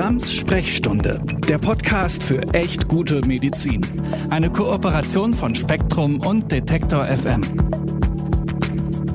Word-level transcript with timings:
Grams 0.00 0.32
Sprechstunde, 0.34 1.20
der 1.46 1.58
Podcast 1.58 2.24
für 2.24 2.40
echt 2.54 2.88
gute 2.88 3.20
Medizin. 3.26 3.82
Eine 4.30 4.50
Kooperation 4.50 5.34
von 5.34 5.54
Spektrum 5.54 6.22
und 6.24 6.50
Detektor 6.50 7.04
FM. 7.06 7.42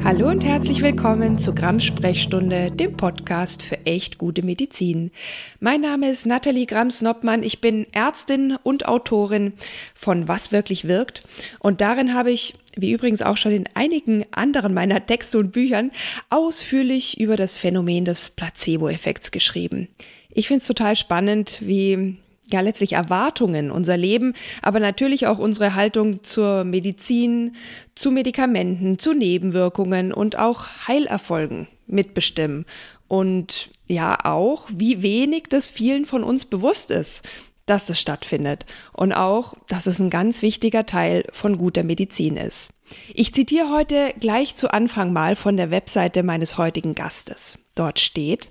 Hallo 0.04 0.30
und 0.30 0.46
herzlich 0.46 0.84
willkommen 0.84 1.40
zu 1.40 1.56
Grams 1.56 1.86
Sprechstunde, 1.86 2.70
dem 2.70 2.96
Podcast 2.96 3.64
für 3.64 3.84
echt 3.88 4.20
gute 4.20 4.44
Medizin. 4.44 5.10
Mein 5.60 5.82
Name 5.82 6.12
ist 6.12 6.28
Nathalie 6.28 6.68
Grams-Noppmann. 6.68 7.42
Ich 7.42 7.62
bin 7.62 7.88
Ärztin 7.92 8.56
und 8.62 8.88
Autorin 8.88 9.54
von 9.96 10.28
Was 10.28 10.52
wirklich 10.52 10.88
wirkt. 10.88 11.24
Und 11.58 11.82
darin 11.82 12.14
habe 12.14 12.30
ich 12.30 12.54
wie 12.78 12.92
übrigens 12.92 13.24
auch 13.24 13.38
schon 13.38 13.54
in 13.54 13.68
einigen 13.74 14.24
anderen 14.32 14.76
meiner 14.76 15.04
Texte 15.04 15.40
und 15.40 15.52
Büchern, 15.52 15.90
ausführlich 16.30 17.20
über 17.20 17.38
das 17.38 17.58
Phänomen 17.58 18.06
des 18.06 18.30
Placebo-Effekts 18.30 19.32
geschrieben. 19.32 19.88
Ich 20.36 20.48
finde 20.48 20.62
es 20.62 20.68
total 20.68 20.96
spannend, 20.96 21.62
wie 21.62 22.18
ja 22.52 22.60
letztlich 22.60 22.94
Erwartungen, 22.94 23.72
unser 23.72 23.98
Leben, 23.98 24.34
aber 24.62 24.80
natürlich 24.80 25.26
auch 25.26 25.40
unsere 25.40 25.74
Haltung 25.74 26.24
zur 26.24 26.64
Medizin, 26.64 27.56
zu 27.96 28.12
Medikamenten, 28.12 29.00
zu 29.00 29.14
Nebenwirkungen 29.14 30.14
und 30.14 30.38
auch 30.38 30.68
Heilerfolgen 30.88 31.68
mitbestimmen. 31.88 32.66
Und 33.08 33.72
ja 33.88 34.18
auch, 34.26 34.68
wie 34.72 35.02
wenig 35.02 35.46
das 35.50 35.70
vielen 35.70 36.06
von 36.06 36.24
uns 36.24 36.46
bewusst 36.46 36.92
ist 36.92 37.24
dass 37.66 37.86
das 37.86 38.00
stattfindet 38.00 38.66
und 38.94 39.14
auch, 39.14 39.56
dass 39.68 39.88
es 39.88 40.00
ein 40.00 40.10
ganz 40.10 40.42
wichtiger 40.42 40.86
Teil 40.86 41.24
von 41.32 41.58
guter 41.58 41.84
Medizin 41.84 42.38
ist. 42.38 42.70
Ich 43.14 43.34
zitiere 43.34 43.72
heute 43.72 44.14
gleich 44.20 44.56
zu 44.56 44.72
Anfang 44.72 45.12
mal 45.12 45.36
von 45.36 45.58
der 45.58 45.72
Webseite 45.72 46.22
meines 46.22 46.58
heutigen 46.58 46.94
Gastes. 46.94 47.58
Dort 47.74 48.00
steht, 48.00 48.50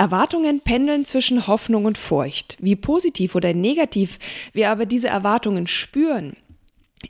Erwartungen 0.00 0.62
pendeln 0.62 1.04
zwischen 1.04 1.46
Hoffnung 1.46 1.84
und 1.84 1.98
Furcht. 1.98 2.56
Wie 2.58 2.74
positiv 2.74 3.34
oder 3.34 3.52
negativ 3.52 4.18
wir 4.54 4.70
aber 4.70 4.86
diese 4.86 5.08
Erwartungen 5.08 5.66
spüren, 5.66 6.38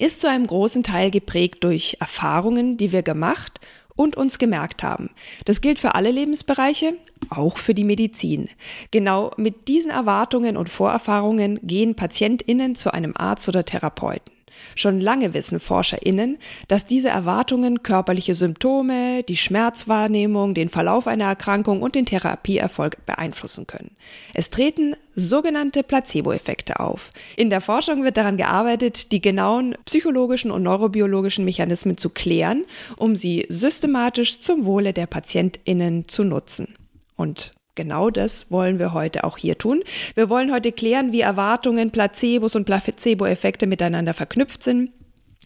ist 0.01 0.20
zu 0.20 0.28
einem 0.28 0.45
großen 0.45 0.83
Teil 0.83 1.12
geprägt 1.12 1.62
durch 1.62 1.98
Erfahrungen, 2.00 2.78
die 2.78 2.91
wir 2.91 3.03
gemacht 3.03 3.61
und 3.95 4.17
uns 4.17 4.41
gemerkt 4.41 4.83
haben. 4.83 5.11
Das 5.45 5.61
gilt 5.61 5.78
für 5.78 5.95
alle 5.95 6.11
Lebensbereiche, 6.11 6.95
auch 7.28 7.59
für 7.59 7.75
die 7.75 7.84
Medizin. 7.84 8.48
Genau 8.91 9.31
mit 9.37 9.69
diesen 9.69 9.93
Erwartungen 9.93 10.56
und 10.56 10.69
Vorerfahrungen 10.69 11.61
gehen 11.62 11.95
Patientinnen 11.95 12.75
zu 12.75 12.93
einem 12.93 13.12
Arzt 13.17 13.48
oder 13.48 13.65
Therapeuten. 13.65 14.34
Schon 14.75 15.01
lange 15.01 15.34
wissen 15.34 15.61
ForscherInnen, 15.61 16.39
dass 16.69 16.87
diese 16.87 17.09
Erwartungen 17.09 17.83
körperliche 17.83 18.34
Symptome, 18.34 19.23
die 19.23 19.37
Schmerzwahrnehmung, 19.37 20.55
den 20.55 20.69
Verlauf 20.69 21.06
einer 21.06 21.27
Erkrankung 21.27 21.83
und 21.83 21.95
den 21.95 22.06
Therapieerfolg 22.06 23.05
beeinflussen 23.06 23.67
können. 23.67 23.97
Es 24.34 24.51
treten 24.51 24.95
sogenannte 25.15 25.83
Placebo-Effekte 25.83 26.81
auf. 26.81 27.12
In 27.37 27.51
der 27.51 27.61
Forschung 27.61 28.05
wird 28.05 28.17
daran 28.17 28.37
gearbeitet, 28.37 29.12
die 29.12 29.21
genauen 29.21 29.77
psychologischen 29.84 30.51
und 30.51 30.62
neurobiologischen 30.62 31.45
Mechanismen 31.45 31.97
zu 31.97 32.11
klären, 32.11 32.65
um 32.97 33.17
sie 33.17 33.47
systematisch 33.48 34.41
zum 34.41 34.65
Wohle 34.65 34.93
der 34.93 35.06
PatientInnen 35.06 36.09
zu 36.09 36.25
nutzen. 36.25 36.75
Und 37.17 37.53
Genau 37.75 38.11
das 38.11 38.51
wollen 38.51 38.79
wir 38.79 38.93
heute 38.93 39.25
auch 39.25 39.39
hier 39.39 39.57
tun. 39.57 39.83
Wir 40.15 40.29
wollen 40.29 40.53
heute 40.53 40.73
klären, 40.73 41.13
wie 41.13 41.21
Erwartungen, 41.21 41.91
Placebos 41.91 42.57
und 42.57 42.65
Placebo-Effekte 42.65 43.67
miteinander 43.67 44.15
verknüpft 44.15 44.62
sind. 44.62 44.91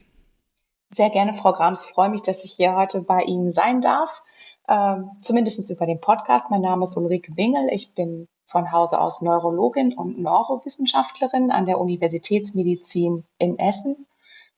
Sehr 0.96 1.10
gerne, 1.10 1.34
Frau 1.34 1.52
Grams. 1.52 1.84
Ich 1.84 1.90
freue 1.90 2.08
mich, 2.08 2.22
dass 2.22 2.46
ich 2.46 2.54
hier 2.54 2.78
heute 2.78 3.02
bei 3.02 3.24
Ihnen 3.24 3.52
sein 3.52 3.82
darf. 3.82 4.22
Ähm, 4.70 5.10
zumindest 5.22 5.70
über 5.70 5.86
den 5.86 6.00
Podcast. 6.00 6.46
Mein 6.50 6.62
Name 6.62 6.86
ist 6.86 6.96
Ulrike 6.96 7.34
Bingel. 7.34 7.68
Ich 7.74 7.94
bin 7.94 8.30
von 8.46 8.72
Hause 8.72 9.02
aus 9.02 9.22
Neurologin 9.22 9.96
und 9.96 10.18
Neurowissenschaftlerin 10.18 11.52
an 11.52 11.66
der 11.66 11.78
Universitätsmedizin 11.78 13.26
in 13.38 13.60
Essen. 13.60 14.08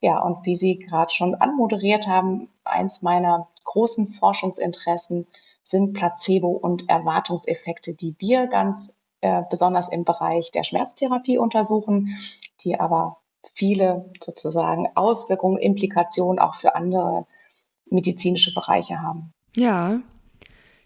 Ja, 0.01 0.19
und 0.19 0.45
wie 0.45 0.55
Sie 0.55 0.77
gerade 0.77 1.11
schon 1.11 1.33
anmoderiert 1.33 2.05
haben, 2.05 2.47
eins 2.63 3.01
meiner 3.01 3.47
großen 3.63 4.09
Forschungsinteressen 4.09 5.25
sind 5.63 5.93
Placebo- 5.93 6.57
und 6.57 6.89
Erwartungseffekte, 6.89 7.93
die 7.93 8.15
wir 8.19 8.47
ganz 8.47 8.91
äh, 9.21 9.43
besonders 9.49 9.89
im 9.89 10.05
Bereich 10.05 10.51
der 10.51 10.63
Schmerztherapie 10.63 11.37
untersuchen, 11.37 12.17
die 12.61 12.79
aber 12.79 13.17
viele 13.53 14.09
sozusagen 14.23 14.87
Auswirkungen, 14.95 15.57
Implikationen 15.57 16.39
auch 16.39 16.55
für 16.55 16.75
andere 16.75 17.25
medizinische 17.85 18.53
Bereiche 18.53 19.01
haben. 19.01 19.33
Ja, 19.55 19.99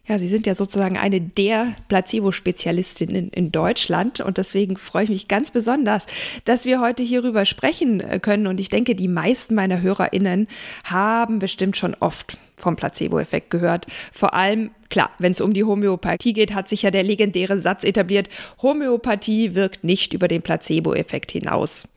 ja, 0.06 0.19
Sie 0.19 0.28
sind 0.28 0.46
ja 0.46 0.53
sozusagen 0.53 0.97
eine 0.97 1.22
der 1.22 1.75
Placebo-Spezialistinnen 1.88 3.30
in 3.30 3.53
Deutschland 3.53 4.19
und 4.19 4.38
deswegen 4.38 4.75
freue 4.75 5.06
ich 5.06 5.09
mich 5.09 5.28
ganz 5.30 5.50
besonders, 5.50 6.08
dass 6.44 6.66
wir 6.66 6.81
heute 6.81 7.03
hierüber 7.03 7.46
sprechen 7.46 8.02
äh, 8.02 8.19
können. 8.19 8.47
Und 8.47 8.59
ich 8.59 8.68
denke, 8.68 8.96
die 8.96 9.08
meisten 9.08 9.56
meiner 9.56 9.81
HörerInnen 9.81 10.47
haben 10.84 11.40
bestimmt 11.40 11.78
schon 11.78 11.96
oft 11.96 12.38
vom 12.58 12.75
Placebo-Effekt 12.75 13.50
gehört. 13.50 13.88
Vor 14.12 14.34
allem, 14.34 14.72
klar, 14.90 15.09
wenn 15.19 15.31
es 15.31 15.40
um 15.40 15.53
die 15.53 15.64
Homöopathie 15.64 16.34
geht, 16.34 16.53
hat 16.53 16.68
sich 16.68 16.81
ja 16.81 16.91
der 16.91 17.03
legendäre 17.03 17.58
Satz 17.58 17.85
etabliert, 17.85 18.28
Homöopathie 18.62 19.56
wirkt 19.56 19.85
nicht 19.85 20.14
über 20.14 20.28
den 20.28 20.41
Placebo-Effekt 20.41 21.31
hinaus. 21.31 21.88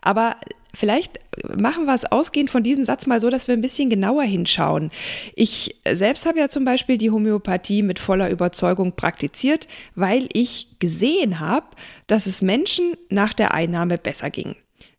Aber 0.00 0.36
Vielleicht 0.76 1.20
machen 1.56 1.86
wir 1.86 1.94
es 1.94 2.04
ausgehend 2.04 2.50
von 2.50 2.62
diesem 2.62 2.84
Satz 2.84 3.06
mal 3.06 3.18
so, 3.20 3.30
dass 3.30 3.48
wir 3.48 3.54
ein 3.54 3.62
bisschen 3.62 3.88
genauer 3.88 4.24
hinschauen. 4.24 4.90
Ich 5.34 5.80
selbst 5.90 6.26
habe 6.26 6.38
ja 6.38 6.50
zum 6.50 6.66
Beispiel 6.66 6.98
die 6.98 7.10
Homöopathie 7.10 7.82
mit 7.82 7.98
voller 7.98 8.28
Überzeugung 8.28 8.92
praktiziert, 8.92 9.68
weil 9.94 10.28
ich 10.34 10.78
gesehen 10.78 11.40
habe, 11.40 11.66
dass 12.08 12.26
es 12.26 12.42
Menschen 12.42 12.94
nach 13.08 13.32
der 13.32 13.54
Einnahme 13.54 13.96
besser 13.96 14.28
ging 14.28 14.54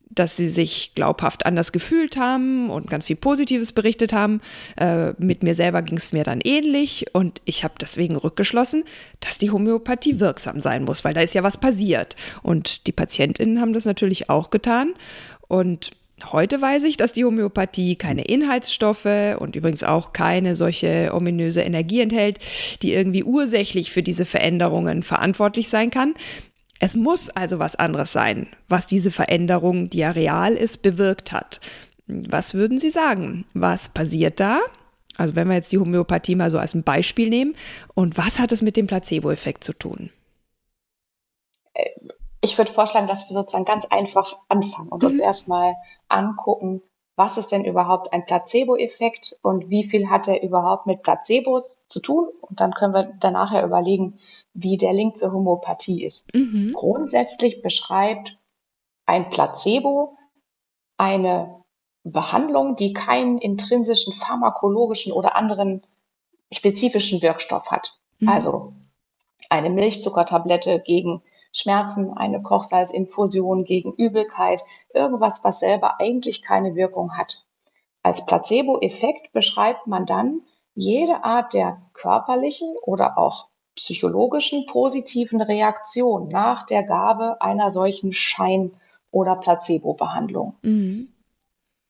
dass 0.09 0.35
sie 0.35 0.49
sich 0.49 0.93
glaubhaft 0.95 1.45
anders 1.45 1.71
gefühlt 1.71 2.17
haben 2.17 2.69
und 2.69 2.89
ganz 2.89 3.05
viel 3.05 3.15
Positives 3.15 3.71
berichtet 3.71 4.13
haben. 4.13 4.41
Äh, 4.79 5.13
mit 5.19 5.43
mir 5.43 5.53
selber 5.53 5.81
ging 5.81 5.97
es 5.97 6.13
mir 6.13 6.23
dann 6.23 6.41
ähnlich 6.41 7.05
und 7.13 7.41
ich 7.45 7.63
habe 7.63 7.75
deswegen 7.79 8.15
rückgeschlossen, 8.15 8.83
dass 9.19 9.37
die 9.37 9.51
Homöopathie 9.51 10.19
wirksam 10.19 10.59
sein 10.59 10.83
muss, 10.83 11.03
weil 11.03 11.13
da 11.13 11.21
ist 11.21 11.35
ja 11.35 11.43
was 11.43 11.57
passiert. 11.57 12.15
Und 12.41 12.87
die 12.87 12.91
Patientinnen 12.91 13.61
haben 13.61 13.73
das 13.73 13.85
natürlich 13.85 14.29
auch 14.29 14.49
getan. 14.49 14.93
Und 15.47 15.91
Heute 16.31 16.59
weiß 16.59 16.83
ich, 16.85 16.97
dass 16.97 17.13
die 17.13 17.25
Homöopathie 17.25 17.95
keine 17.95 18.23
Inhaltsstoffe 18.23 19.37
und 19.37 19.55
übrigens 19.55 19.83
auch 19.83 20.13
keine 20.13 20.55
solche 20.55 21.13
ominöse 21.13 21.61
Energie 21.61 22.01
enthält, 22.01 22.39
die 22.81 22.93
irgendwie 22.93 23.23
ursächlich 23.23 23.91
für 23.91 24.01
diese 24.01 24.25
Veränderungen 24.25 25.03
verantwortlich 25.03 25.69
sein 25.69 25.91
kann. 25.91 26.15
Es 26.79 26.95
muss 26.95 27.29
also 27.29 27.59
was 27.59 27.75
anderes 27.75 28.11
sein, 28.11 28.47
was 28.67 28.87
diese 28.87 29.11
Veränderung, 29.11 29.91
die 29.91 29.99
ja 29.99 30.09
real 30.09 30.55
ist, 30.55 30.81
bewirkt 30.81 31.31
hat. 31.31 31.61
Was 32.07 32.55
würden 32.55 32.79
Sie 32.79 32.89
sagen? 32.89 33.45
Was 33.53 33.89
passiert 33.89 34.39
da? 34.39 34.59
Also 35.17 35.35
wenn 35.35 35.47
wir 35.47 35.55
jetzt 35.55 35.71
die 35.71 35.79
Homöopathie 35.79 36.35
mal 36.35 36.49
so 36.49 36.57
als 36.57 36.73
ein 36.73 36.83
Beispiel 36.83 37.29
nehmen. 37.29 37.55
Und 37.93 38.17
was 38.17 38.39
hat 38.39 38.51
es 38.51 38.63
mit 38.63 38.75
dem 38.75 38.87
Placebo-Effekt 38.87 39.63
zu 39.63 39.73
tun? 39.73 40.09
Ich 42.47 42.57
würde 42.57 42.71
vorschlagen, 42.71 43.07
dass 43.07 43.29
wir 43.29 43.35
sozusagen 43.35 43.65
ganz 43.65 43.85
einfach 43.85 44.37
anfangen 44.47 44.87
und 44.89 45.03
mhm. 45.03 45.09
uns 45.09 45.19
erstmal 45.19 45.75
angucken, 46.07 46.81
was 47.17 47.35
ist 47.35 47.51
denn 47.51 47.65
überhaupt 47.65 48.13
ein 48.13 48.25
Placebo-Effekt 48.25 49.37
und 49.41 49.69
wie 49.69 49.83
viel 49.83 50.09
hat 50.09 50.27
er 50.27 50.43
überhaupt 50.43 50.85
mit 50.85 51.01
Placebos 51.01 51.83
zu 51.89 51.99
tun? 51.99 52.29
Und 52.41 52.61
dann 52.61 52.73
können 52.73 52.93
wir 52.93 53.11
danach 53.19 53.51
ja 53.51 53.65
überlegen, 53.65 54.19
wie 54.53 54.77
der 54.77 54.93
Link 54.93 55.17
zur 55.17 55.33
Homöopathie 55.33 56.05
ist. 56.05 56.31
Mhm. 56.33 56.73
Grundsätzlich 56.73 57.61
beschreibt 57.61 58.37
ein 59.07 59.29
Placebo 59.29 60.15
eine 60.97 61.63
Behandlung, 62.03 62.75
die 62.75 62.93
keinen 62.93 63.39
intrinsischen 63.39 64.13
pharmakologischen 64.13 65.11
oder 65.11 65.35
anderen 65.35 65.81
spezifischen 66.51 67.21
Wirkstoff 67.21 67.71
hat. 67.71 67.97
Mhm. 68.19 68.29
Also 68.29 68.73
eine 69.49 69.69
Milchzuckertablette 69.69 70.81
gegen 70.85 71.23
Schmerzen, 71.51 72.15
eine 72.15 72.41
Kochsalzinfusion 72.41 73.63
gegen 73.65 73.93
Übelkeit, 73.93 74.61
irgendwas, 74.93 75.43
was 75.43 75.59
selber 75.59 75.99
eigentlich 75.99 76.41
keine 76.41 76.75
Wirkung 76.75 77.17
hat. 77.17 77.45
Als 78.03 78.25
Placebo-Effekt 78.25 79.33
beschreibt 79.33 79.87
man 79.87 80.05
dann, 80.05 80.41
jede 80.73 81.23
Art 81.23 81.53
der 81.53 81.81
körperlichen 81.93 82.75
oder 82.83 83.17
auch 83.17 83.47
psychologischen 83.75 84.65
positiven 84.65 85.41
Reaktion 85.41 86.27
nach 86.29 86.63
der 86.63 86.83
Gabe 86.83 87.41
einer 87.41 87.71
solchen 87.71 88.13
Schein- 88.13 88.73
oder 89.11 89.35
Placebo-Behandlung. 89.35 90.55
Mhm. 90.61 91.09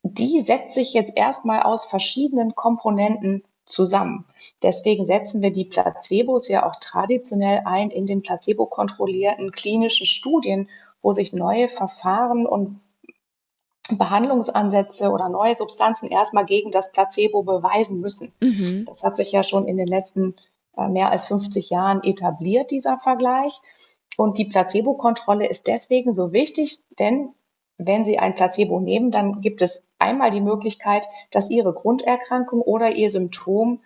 Die 0.03 0.39
setzt 0.39 0.75
sich 0.75 0.93
jetzt 0.93 1.11
erstmal 1.15 1.63
aus 1.63 1.85
verschiedenen 1.85 2.55
Komponenten 2.55 3.43
zusammen. 3.67 4.25
Deswegen 4.63 5.05
setzen 5.05 5.41
wir 5.41 5.51
die 5.51 5.65
Placebos 5.65 6.47
ja 6.47 6.65
auch 6.65 6.77
traditionell 6.79 7.61
ein 7.65 7.91
in 7.91 8.05
den 8.05 8.23
placebo-kontrollierten 8.23 9.51
klinischen 9.51 10.07
Studien, 10.07 10.69
wo 11.01 11.13
sich 11.13 11.33
neue 11.33 11.69
Verfahren 11.69 12.47
und 12.47 12.79
Behandlungsansätze 13.89 15.11
oder 15.11 15.29
neue 15.29 15.55
Substanzen 15.55 16.09
erstmal 16.09 16.45
gegen 16.45 16.71
das 16.71 16.91
Placebo 16.91 17.43
beweisen 17.43 18.01
müssen. 18.01 18.33
Mhm. 18.41 18.85
Das 18.85 19.03
hat 19.03 19.15
sich 19.15 19.31
ja 19.31 19.43
schon 19.43 19.67
in 19.67 19.77
den 19.77 19.87
letzten 19.87 20.35
äh, 20.75 20.87
mehr 20.87 21.11
als 21.11 21.25
50 21.25 21.69
Jahren 21.69 22.03
etabliert, 22.03 22.71
dieser 22.71 22.97
Vergleich. 22.97 23.61
Und 24.17 24.37
die 24.37 24.45
Placebo-Kontrolle 24.45 25.47
ist 25.47 25.67
deswegen 25.67 26.13
so 26.13 26.33
wichtig, 26.33 26.79
denn 26.99 27.33
wenn 27.77 28.03
Sie 28.03 28.19
ein 28.19 28.35
Placebo 28.35 28.79
nehmen, 28.79 29.11
dann 29.11 29.41
gibt 29.41 29.61
es 29.61 29.85
einmal 29.99 30.31
die 30.31 30.41
Möglichkeit, 30.41 31.05
dass 31.31 31.49
Ihre 31.49 31.73
Grunderkrankung 31.73 32.61
oder 32.61 32.91
Ihr 32.91 33.09
Symptom 33.09 33.81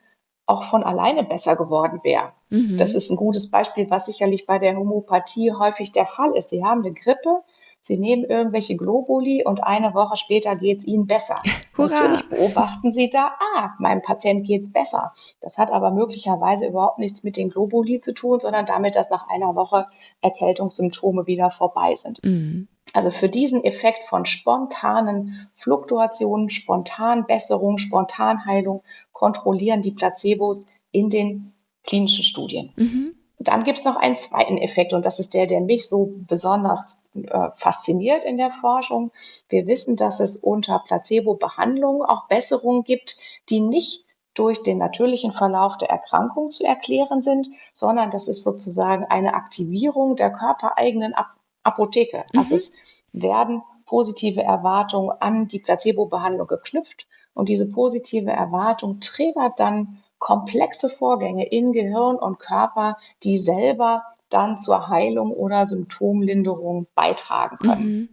auch 0.46 0.64
von 0.66 0.84
alleine 0.84 1.24
besser 1.24 1.56
geworden 1.56 2.02
wäre. 2.04 2.34
Mhm. 2.50 2.78
Das 2.78 2.94
ist 2.94 3.10
ein 3.10 3.16
gutes 3.16 3.50
Beispiel, 3.50 3.90
was 3.90 4.06
sicherlich 4.06 4.46
bei 4.46 4.60
der 4.60 4.76
Homöopathie 4.76 5.54
häufig 5.54 5.92
der 5.92 6.06
Fall 6.06 6.36
ist. 6.36 6.50
Sie 6.50 6.64
haben 6.64 6.84
eine 6.84 6.94
Grippe, 6.94 7.44
Sie 7.82 7.98
nehmen 7.98 8.24
irgendwelche 8.24 8.78
Globuli 8.78 9.44
und 9.44 9.64
eine 9.64 9.94
Woche 9.96 10.16
später 10.16 10.56
geht 10.56 10.80
es 10.80 10.86
Ihnen 10.86 11.08
besser. 11.08 11.36
Hurra. 11.78 11.90
Natürlich 11.90 12.30
beobachten 12.30 12.92
Sie 12.92 13.10
da, 13.10 13.34
ah, 13.56 13.72
meinem 13.80 14.02
Patient 14.02 14.46
geht 14.46 14.64
es 14.64 14.72
besser. 14.72 15.14
Das 15.42 15.58
hat 15.58 15.72
aber 15.72 15.90
möglicherweise 15.92 16.68
überhaupt 16.68 17.00
nichts 17.00 17.24
mit 17.24 17.38
den 17.38 17.50
Globuli 17.50 18.00
zu 18.00 18.14
tun, 18.14 18.40
sondern 18.40 18.68
damit, 18.68 18.96
dass 18.96 19.10
nach 19.10 19.28
einer 19.30 19.56
Woche 19.56 19.88
Erkältungssymptome 20.22 21.26
wieder 21.26 21.50
vorbei 21.50 21.96
sind. 21.96 22.24
Mhm. 22.24 22.68
Also 22.94 23.10
für 23.10 23.30
diesen 23.30 23.64
Effekt 23.64 24.04
von 24.10 24.26
spontanen 24.26 25.50
Fluktuationen, 25.56 26.50
Spontanbesserung, 26.50 27.78
Spontanheilung 27.78 28.84
kontrollieren 29.14 29.82
die 29.82 29.92
Placebos 29.92 30.66
in 30.92 31.10
den 31.10 31.54
klinischen 31.84 32.24
Studien. 32.24 32.74
Mhm. 32.76 33.16
Dann 33.40 33.64
gibt 33.64 33.80
es 33.80 33.86
noch 33.86 33.96
einen 33.96 34.18
zweiten 34.18 34.58
Effekt 34.58 34.94
und 34.94 35.06
das 35.06 35.20
ist 35.20 35.34
der, 35.34 35.48
der 35.48 35.62
mich 35.62 35.88
so 35.88 36.14
besonders 36.28 36.98
äh, 37.14 37.50
fasziniert 37.56 38.24
in 38.24 38.38
der 38.38 38.52
Forschung. 38.52 39.12
Wir 39.50 39.68
wissen, 39.68 39.96
dass 39.96 40.20
es 40.20 40.38
unter 40.38 40.80
Placebo-Behandlung 40.80 42.04
auch 42.04 42.28
Besserungen 42.28 42.84
gibt, 42.84 43.18
die 43.50 43.60
nicht 43.60 44.06
durch 44.34 44.64
den 44.64 44.78
natürlichen 44.78 45.34
Verlauf 45.34 45.78
der 45.78 45.90
Erkrankung 45.90 46.50
zu 46.50 46.64
erklären 46.64 47.22
sind, 47.22 47.50
sondern 47.74 48.12
das 48.12 48.28
ist 48.28 48.44
sozusagen 48.44 49.06
eine 49.06 49.34
Aktivierung 49.34 50.16
der 50.16 50.32
körpereigenen 50.32 51.14
Ap 51.14 51.28
Apotheke. 51.64 52.24
Mhm. 52.34 52.40
Also 52.40 52.56
es 52.56 52.72
werden 53.12 53.62
positive 53.86 54.42
Erwartungen 54.42 55.12
an 55.20 55.48
die 55.48 55.60
Placebo-Behandlung 55.60 56.48
geknüpft 56.48 57.08
und 57.34 57.50
diese 57.50 57.70
positive 57.70 58.32
Erwartung 58.32 59.00
triggert 59.00 59.60
dann 59.60 60.02
komplexe 60.18 60.90
Vorgänge 60.90 61.46
in 61.46 61.74
Gehirn 61.74 62.16
und 62.16 62.40
Körper, 62.40 62.98
die 63.24 63.38
selber 63.38 64.04
dann 64.32 64.58
zur 64.58 64.88
Heilung 64.88 65.32
oder 65.32 65.68
Symptomlinderung 65.68 66.88
beitragen 66.96 67.58
können. 67.58 67.86
Mhm. 67.86 68.10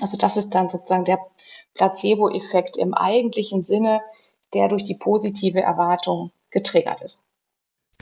Also 0.00 0.16
das 0.16 0.36
ist 0.36 0.50
dann 0.54 0.68
sozusagen 0.68 1.04
der 1.04 1.18
Placebo-Effekt 1.74 2.76
im 2.76 2.94
eigentlichen 2.94 3.62
Sinne, 3.62 4.00
der 4.52 4.68
durch 4.68 4.84
die 4.84 4.94
positive 4.94 5.60
Erwartung 5.60 6.30
getriggert 6.50 7.02
ist. 7.02 7.23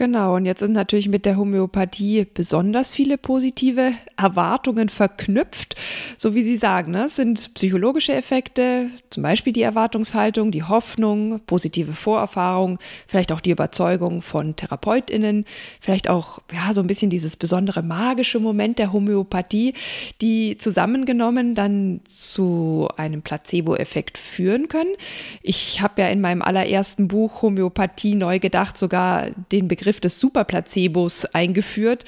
Genau, 0.02 0.34
und 0.34 0.46
jetzt 0.46 0.58
sind 0.58 0.72
natürlich 0.72 1.08
mit 1.08 1.24
der 1.24 1.36
Homöopathie 1.36 2.26
besonders 2.34 2.92
viele 2.92 3.16
positive 3.16 3.92
Erwartungen 4.16 4.88
verknüpft. 4.88 5.76
So 6.18 6.34
wie 6.34 6.42
Sie 6.42 6.56
sagen, 6.56 6.90
ne? 6.90 7.04
es 7.04 7.14
sind 7.14 7.54
psychologische 7.54 8.12
Effekte, 8.12 8.88
zum 9.10 9.22
Beispiel 9.22 9.52
die 9.52 9.62
Erwartungshaltung, 9.62 10.50
die 10.50 10.64
Hoffnung, 10.64 11.38
positive 11.46 11.92
Vorerfahrung, 11.92 12.80
vielleicht 13.06 13.30
auch 13.30 13.40
die 13.40 13.52
Überzeugung 13.52 14.22
von 14.22 14.56
TherapeutInnen, 14.56 15.44
vielleicht 15.80 16.10
auch 16.10 16.40
ja, 16.52 16.74
so 16.74 16.80
ein 16.80 16.88
bisschen 16.88 17.08
dieses 17.08 17.36
besondere 17.36 17.84
magische 17.84 18.40
Moment 18.40 18.80
der 18.80 18.92
Homöopathie, 18.92 19.74
die 20.20 20.56
zusammengenommen 20.56 21.54
dann 21.54 22.00
zu 22.08 22.88
einem 22.96 23.22
Placebo-Effekt 23.22 24.18
führen 24.18 24.66
können. 24.66 24.96
Ich 25.42 25.80
habe 25.80 26.02
ja 26.02 26.08
in 26.08 26.20
meinem 26.20 26.42
allerersten 26.42 27.06
Buch 27.06 27.42
Homöopathie 27.42 28.16
neu 28.16 28.40
gedacht 28.40 28.76
sogar 28.76 29.30
den 29.52 29.68
Begriff 29.68 29.91
Begriff 29.92 30.00
des 30.00 30.18
Superplacebos 30.20 31.26
eingeführt, 31.26 32.04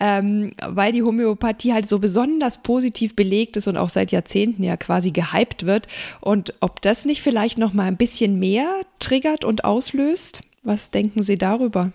ähm, 0.00 0.52
weil 0.66 0.92
die 0.92 1.04
Homöopathie 1.04 1.72
halt 1.72 1.88
so 1.88 2.00
besonders 2.00 2.58
positiv 2.58 3.14
belegt 3.14 3.56
ist 3.56 3.68
und 3.68 3.76
auch 3.76 3.90
seit 3.90 4.10
Jahrzehnten 4.10 4.64
ja 4.64 4.76
quasi 4.76 5.12
gehypt 5.12 5.64
wird. 5.64 5.86
Und 6.20 6.54
ob 6.60 6.82
das 6.82 7.04
nicht 7.04 7.22
vielleicht 7.22 7.56
noch 7.58 7.72
mal 7.72 7.84
ein 7.84 7.96
bisschen 7.96 8.40
mehr 8.40 8.80
triggert 8.98 9.44
und 9.44 9.64
auslöst? 9.64 10.42
Was 10.64 10.90
denken 10.90 11.22
Sie 11.22 11.38
darüber? 11.38 11.92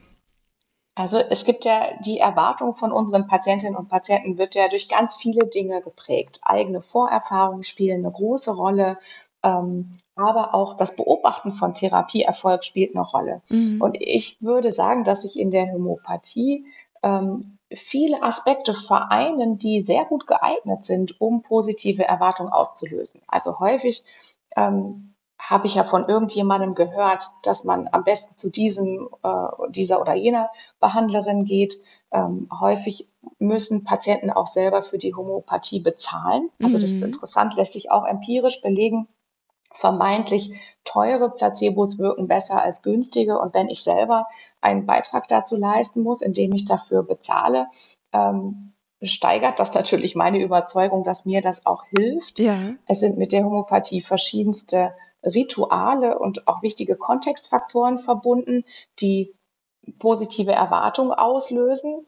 Also 0.96 1.18
es 1.18 1.44
gibt 1.44 1.66
ja 1.66 1.88
die 2.06 2.20
Erwartung 2.20 2.76
von 2.76 2.92
unseren 2.92 3.28
Patientinnen 3.28 3.76
und 3.76 3.90
Patienten 3.90 4.38
wird 4.38 4.54
ja 4.54 4.70
durch 4.70 4.88
ganz 4.88 5.16
viele 5.16 5.48
Dinge 5.48 5.82
geprägt. 5.82 6.40
Eigene 6.44 6.82
Vorerfahrungen 6.82 7.64
spielen 7.64 8.06
eine 8.06 8.14
große 8.14 8.52
Rolle. 8.52 9.00
Ähm, 9.44 9.92
aber 10.16 10.54
auch 10.54 10.76
das 10.76 10.96
Beobachten 10.96 11.54
von 11.54 11.74
Therapieerfolg 11.74 12.64
spielt 12.64 12.96
eine 12.96 13.06
Rolle. 13.06 13.42
Mhm. 13.50 13.82
Und 13.82 13.98
ich 14.00 14.38
würde 14.42 14.72
sagen, 14.72 15.04
dass 15.04 15.24
sich 15.24 15.40
in 15.40 15.52
der 15.52 15.72
Homöopathie 15.72 16.66
ähm, 17.02 17.58
viele 17.76 18.22
Aspekte 18.22 18.74
vereinen, 18.74 19.58
die 19.58 19.82
sehr 19.82 20.06
gut 20.06 20.28
geeignet 20.28 20.86
sind, 20.86 21.20
um 21.20 21.42
positive 21.42 22.04
Erwartungen 22.04 22.52
auszulösen. 22.52 23.22
Also 23.28 23.60
häufig 23.60 24.04
ähm, 24.56 25.14
habe 25.40 25.68
ich 25.68 25.76
ja 25.76 25.84
von 25.84 26.08
irgendjemandem 26.08 26.74
gehört, 26.74 27.28
dass 27.42 27.64
man 27.64 27.90
am 27.92 28.04
besten 28.04 28.38
zu 28.38 28.50
diesem, 28.50 29.10
äh, 29.24 29.48
dieser 29.70 30.00
oder 30.00 30.14
jener 30.14 30.50
Behandlerin 30.80 31.44
geht. 31.44 31.76
Ähm, 32.12 32.48
häufig 32.60 33.10
müssen 33.40 33.84
Patienten 33.84 34.30
auch 34.30 34.48
selber 34.48 34.84
für 34.84 34.98
die 34.98 35.16
Homöopathie 35.16 35.80
bezahlen. 35.80 36.50
Also 36.62 36.78
das 36.78 36.86
ist 36.86 36.98
mhm. 36.98 37.04
interessant, 37.04 37.56
lässt 37.56 37.74
sich 37.74 37.92
auch 37.92 38.06
empirisch 38.06 38.62
belegen, 38.62 39.08
vermeintlich 39.74 40.54
teure 40.86 41.30
Placebos 41.30 41.98
wirken 41.98 42.28
besser 42.28 42.62
als 42.62 42.82
günstige. 42.82 43.40
Und 43.40 43.54
wenn 43.54 43.70
ich 43.70 43.84
selber 43.84 44.28
einen 44.62 44.86
Beitrag 44.86 45.28
dazu 45.28 45.56
leisten 45.56 46.02
muss, 46.02 46.22
indem 46.22 46.54
ich 46.54 46.66
dafür 46.66 47.04
bezahle, 47.04 47.68
ähm, 48.12 48.74
steigert 49.02 49.60
das 49.60 49.74
natürlich 49.74 50.16
meine 50.16 50.42
Überzeugung, 50.42 51.04
dass 51.04 51.26
mir 51.26 51.42
das 51.42 51.66
auch 51.66 51.86
hilft. 51.86 52.40
Ja. 52.40 52.74
Es 52.88 53.00
sind 53.00 53.18
mit 53.18 53.32
der 53.32 53.44
Homöopathie 53.44 54.02
verschiedenste 54.02 54.94
Rituale 55.24 56.20
und 56.20 56.48
auch 56.48 56.62
wichtige 56.62 56.96
Kontextfaktoren 56.96 58.00
verbunden, 58.00 58.66
die 59.00 59.34
positive 60.00 60.52
Erwartungen 60.52 61.12
auslösen. 61.12 62.06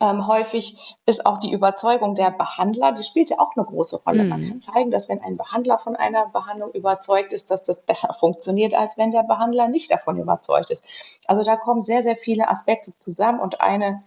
Ähm, 0.00 0.26
häufig 0.26 0.76
ist 1.06 1.26
auch 1.26 1.38
die 1.38 1.52
Überzeugung 1.52 2.14
der 2.14 2.30
Behandler, 2.30 2.92
die 2.92 3.04
spielt 3.04 3.30
ja 3.30 3.38
auch 3.38 3.56
eine 3.56 3.66
große 3.66 4.02
Rolle. 4.04 4.24
Mhm. 4.24 4.28
Man 4.28 4.48
kann 4.48 4.60
zeigen, 4.60 4.90
dass 4.90 5.08
wenn 5.08 5.20
ein 5.20 5.36
Behandler 5.36 5.78
von 5.78 5.96
einer 5.96 6.26
Behandlung 6.26 6.72
überzeugt 6.72 7.32
ist, 7.32 7.50
dass 7.50 7.62
das 7.62 7.82
besser 7.82 8.14
funktioniert, 8.20 8.74
als 8.74 8.96
wenn 8.96 9.10
der 9.10 9.22
Behandler 9.22 9.68
nicht 9.68 9.90
davon 9.90 10.18
überzeugt 10.18 10.70
ist. 10.70 10.84
Also 11.26 11.44
da 11.44 11.56
kommen 11.56 11.82
sehr, 11.82 12.02
sehr 12.02 12.16
viele 12.16 12.48
Aspekte 12.48 12.92
zusammen 12.98 13.40
und 13.40 13.60
eine, 13.60 14.02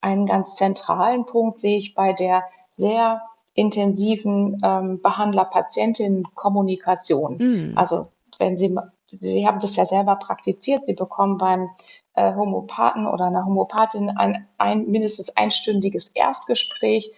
einen 0.00 0.26
ganz 0.26 0.56
zentralen 0.56 1.26
Punkt 1.26 1.58
sehe 1.58 1.76
ich 1.76 1.94
bei 1.94 2.12
der 2.12 2.44
sehr 2.68 3.22
intensiven 3.54 4.60
ähm, 4.64 5.00
Behandler-Patientinnen-Kommunikation. 5.02 7.36
Mhm. 7.38 7.72
Also 7.76 8.08
wenn 8.38 8.56
Sie, 8.56 8.74
Sie 9.12 9.46
haben 9.46 9.60
das 9.60 9.76
ja 9.76 9.86
selber 9.86 10.16
praktiziert, 10.16 10.86
Sie 10.86 10.94
bekommen 10.94 11.38
beim 11.38 11.70
äh, 12.14 12.34
Homopathen 12.34 13.06
oder 13.06 13.26
einer 13.26 13.44
Homopathin 13.44 14.10
ein, 14.10 14.48
ein 14.58 14.86
mindestens 14.86 15.30
einstündiges 15.30 16.08
Erstgespräch. 16.08 17.12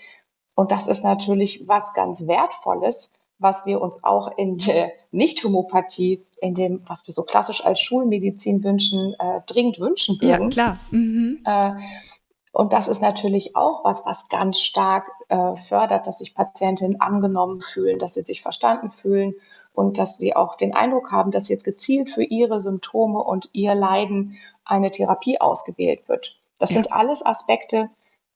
Und 0.55 0.73
das 0.73 0.87
ist 0.87 1.03
natürlich 1.03 1.67
was 1.67 1.93
ganz 1.95 2.27
Wertvolles, 2.27 3.11
was 3.39 3.65
wir 3.67 3.81
uns 3.81 4.03
auch 4.05 4.37
in 4.37 4.59
der 4.59 4.93
Nicht-Homöopathie, 5.11 6.25
in 6.41 6.55
dem, 6.55 6.83
was 6.87 7.07
wir 7.07 7.15
so 7.15 7.23
klassisch 7.23 7.65
als 7.65 7.81
Schulmedizin 7.81 8.63
wünschen, 8.63 9.15
äh, 9.19 9.41
dringend 9.47 9.81
wünschen 9.81 10.21
würden. 10.21 10.45
Ja, 10.45 10.49
klar. 10.49 10.79
Mhm. 10.91 11.41
Äh, 11.45 11.73
und 12.53 12.75
das 12.75 12.87
ist 12.87 13.01
natürlich 13.01 13.57
auch 13.57 13.83
was, 13.85 14.05
was 14.05 14.29
ganz 14.29 14.61
stark 14.61 15.11
äh, 15.29 15.57
fördert, 15.57 16.07
dass 16.07 16.19
sich 16.19 16.35
Patientinnen 16.35 17.01
angenommen 17.01 17.63
fühlen, 17.63 17.99
dass 17.99 18.15
sie 18.15 18.21
sich 18.21 18.43
verstanden 18.43 18.91
fühlen 18.91 19.35
und 19.73 19.99
dass 19.99 20.19
sie 20.19 20.37
auch 20.37 20.57
den 20.57 20.75
Eindruck 20.75 21.13
haben, 21.13 21.31
dass 21.31 21.49
jetzt 21.49 21.65
gezielt 21.65 22.11
für 22.11 22.23
ihre 22.23 22.61
Symptome 22.61 23.23
und 23.23 23.49
ihr 23.53 23.75
Leiden 23.75 24.39
eine 24.65 24.91
Therapie 24.91 25.41
ausgewählt 25.41 26.09
wird. 26.09 26.39
Das 26.59 26.71
ja. 26.71 26.75
sind 26.75 26.93
alles 26.93 27.25
Aspekte, 27.25 27.91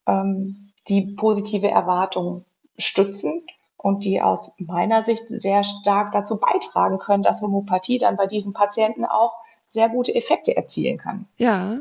ähm, 0.06 0.70
die 0.88 1.02
positive 1.02 1.70
Erwartungen 1.70 2.44
stützen 2.78 3.42
und 3.76 4.04
die 4.04 4.20
aus 4.20 4.54
meiner 4.58 5.02
Sicht 5.02 5.24
sehr 5.28 5.64
stark 5.64 6.12
dazu 6.12 6.38
beitragen 6.38 6.98
können, 6.98 7.22
dass 7.22 7.42
Homöopathie 7.42 7.98
dann 7.98 8.16
bei 8.16 8.26
diesen 8.26 8.52
Patienten 8.52 9.04
auch 9.04 9.34
sehr 9.64 9.88
gute 9.88 10.14
Effekte 10.14 10.56
erzielen 10.56 10.98
kann. 10.98 11.26
Ja, 11.36 11.78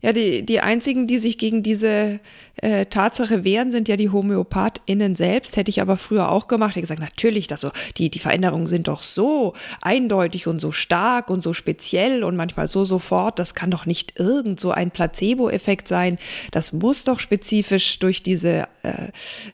ja, 0.00 0.12
die, 0.12 0.46
die 0.46 0.60
einzigen, 0.60 1.08
die 1.08 1.18
sich 1.18 1.38
gegen 1.38 1.64
diese 1.64 2.20
äh, 2.58 2.86
Tatsache 2.86 3.42
wehren, 3.42 3.72
sind 3.72 3.88
ja 3.88 3.96
die 3.96 4.10
HomöopathInnen 4.10 5.16
selbst. 5.16 5.56
Hätte 5.56 5.70
ich 5.70 5.80
aber 5.80 5.96
früher 5.96 6.30
auch 6.30 6.46
gemacht. 6.46 6.70
Ich 6.70 6.76
hätte 6.76 6.82
gesagt, 6.82 7.00
natürlich, 7.00 7.48
das 7.48 7.62
so, 7.62 7.70
die, 7.96 8.08
die 8.08 8.20
Veränderungen 8.20 8.68
sind 8.68 8.86
doch 8.86 9.02
so 9.02 9.54
eindeutig 9.80 10.46
und 10.46 10.60
so 10.60 10.70
stark 10.70 11.30
und 11.30 11.42
so 11.42 11.52
speziell 11.52 12.22
und 12.22 12.36
manchmal 12.36 12.68
so 12.68 12.84
sofort. 12.84 13.40
Das 13.40 13.54
kann 13.54 13.72
doch 13.72 13.86
nicht 13.86 14.20
irgend 14.20 14.60
so 14.60 14.70
ein 14.70 14.92
Placebo-Effekt 14.92 15.88
sein. 15.88 16.18
Das 16.52 16.72
muss 16.72 17.02
doch 17.02 17.18
spezifisch 17.18 17.98
durch 17.98 18.22
diese 18.22 18.68
äh, 18.84 18.92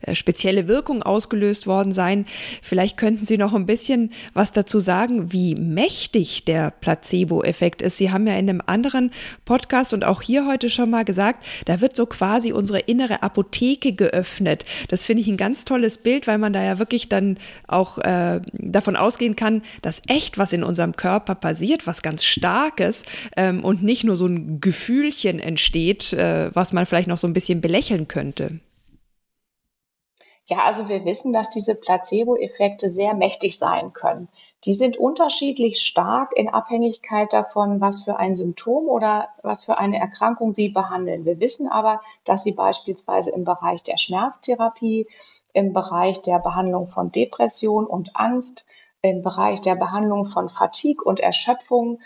äh, 0.03 0.15
spezielle 0.15 0.69
Wirkung 0.69 1.03
ausgelöst 1.03 1.67
worden 1.67 1.95
sein. 1.95 2.27
Vielleicht 2.61 2.99
könnten 2.99 3.25
Sie 3.25 3.39
noch 3.39 3.55
ein 3.55 3.65
bisschen 3.65 4.13
was 4.35 4.53
dazu 4.53 4.79
sagen, 4.79 5.33
wie 5.33 5.55
mächtig 5.55 6.45
der 6.45 6.71
Placebo-Effekt 6.71 7.81
ist. 7.81 7.97
Sie 7.97 8.11
haben 8.11 8.27
ja 8.27 8.35
in 8.35 8.51
einem 8.51 8.63
anderen 8.67 9.11
Podcast 9.47 9.95
und 9.95 10.05
auch 10.05 10.21
hier 10.21 10.34
hier 10.35 10.47
heute 10.49 10.69
schon 10.69 10.91
mal 10.91 11.05
gesagt, 11.05 11.47
da 11.65 11.81
wird 11.81 11.95
so 11.95 12.07
quasi 12.07 12.53
unsere 12.53 12.81
innere 12.81 13.23
Apotheke 13.23 13.95
geöffnet. 13.95 14.65
Das 14.89 15.05
finde 15.05 15.23
ich 15.23 15.29
ein 15.29 15.37
ganz 15.37 15.65
tolles 15.65 15.99
Bild, 15.99 16.27
weil 16.27 16.39
man 16.39 16.53
da 16.53 16.61
ja 16.61 16.81
wirklich 16.81 17.09
dann 17.09 17.39
auch 17.69 17.99
äh, 17.99 18.41
davon 18.53 18.97
ausgehen 18.97 19.37
kann, 19.37 19.63
dass 19.83 20.03
echt 20.09 20.37
was 20.37 20.53
in 20.53 20.65
unserem 20.65 20.97
Körper 20.97 21.37
passiert, 21.37 21.87
was 21.87 22.03
ganz 22.03 22.25
Starkes 22.25 23.05
ähm, 23.37 23.63
und 23.63 23.85
nicht 23.85 24.03
nur 24.03 24.17
so 24.17 24.27
ein 24.27 24.61
Gefühlchen 24.61 25.39
entsteht, 25.39 26.13
äh, 26.13 26.53
was 26.53 26.73
man 26.73 26.85
vielleicht 26.85 27.07
noch 27.07 27.19
so 27.19 27.29
ein 27.29 27.33
bisschen 27.33 27.61
belächeln 27.61 28.09
könnte. 28.09 28.59
Ja, 30.47 30.65
also 30.65 30.89
wir 30.89 31.05
wissen, 31.05 31.33
dass 31.33 31.49
diese 31.49 31.77
Placebo-Effekte 31.77 32.89
sehr 32.89 33.15
mächtig 33.15 33.57
sein 33.57 33.93
können. 33.93 34.29
Die 34.65 34.73
sind 34.73 34.97
unterschiedlich 34.97 35.81
stark 35.83 36.33
in 36.35 36.49
Abhängigkeit 36.49 37.33
davon, 37.35 37.83
was 37.83 38.05
für 38.05 38.17
ein 38.19 38.35
Symptom 38.35 38.89
oder 38.89 39.29
was 39.43 39.65
für 39.65 39.77
eine 39.77 39.99
Erkrankung 39.99 40.53
sie 40.53 40.71
behandeln. 40.71 41.27
Wir 41.27 41.39
wissen 41.39 41.69
aber, 41.69 42.01
dass 42.25 42.45
sie 42.45 42.53
beispielsweise 42.53 43.31
im 43.31 43.45
Bereich 43.45 43.83
der 43.83 43.99
Schmerztherapie, 43.99 45.07
im 45.53 45.75
Bereich 45.75 46.23
der 46.23 46.39
Behandlung 46.39 46.89
von 46.89 47.13
Depression 47.13 47.87
und 47.87 48.17
Angst, 48.17 48.67
im 49.03 49.23
Bereich 49.23 49.61
der 49.61 49.75
Behandlung 49.75 50.25
von 50.25 50.49
Fatigue 50.49 51.05
und 51.05 51.21
Erschöpfung 51.21 52.01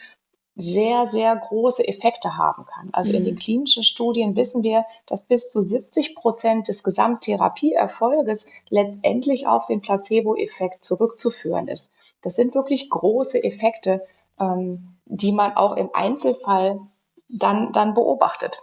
sehr, 0.57 1.07
sehr 1.07 1.37
große 1.37 1.87
Effekte 1.87 2.37
haben 2.37 2.67
kann. 2.67 2.89
Also 2.91 3.13
in 3.13 3.25
den 3.25 3.35
mhm. 3.35 3.39
klinischen 3.39 3.85
Studien 3.85 4.35
wissen 4.35 4.65
wir, 4.65 4.85
dass 5.07 5.23
bis 5.23 5.51
zu 5.51 5.63
70 5.63 6.17
Prozent 6.17 6.67
des 6.67 6.83
Gesamttherapieerfolges 6.83 8.45
letztendlich 8.69 9.47
auf 9.47 9.67
den 9.67 9.81
Placebo-Effekt 9.81 10.85
zurückzuführen 10.85 11.69
ist. 11.69 11.93
Das 12.23 12.35
sind 12.35 12.55
wirklich 12.55 12.91
große 12.91 13.43
Effekte, 13.43 14.05
ähm, 14.39 14.97
die 15.05 15.33
man 15.33 15.57
auch 15.57 15.77
im 15.77 15.91
Einzelfall 15.93 16.81
dann, 17.29 17.73
dann 17.73 17.95
beobachtet. 17.95 18.61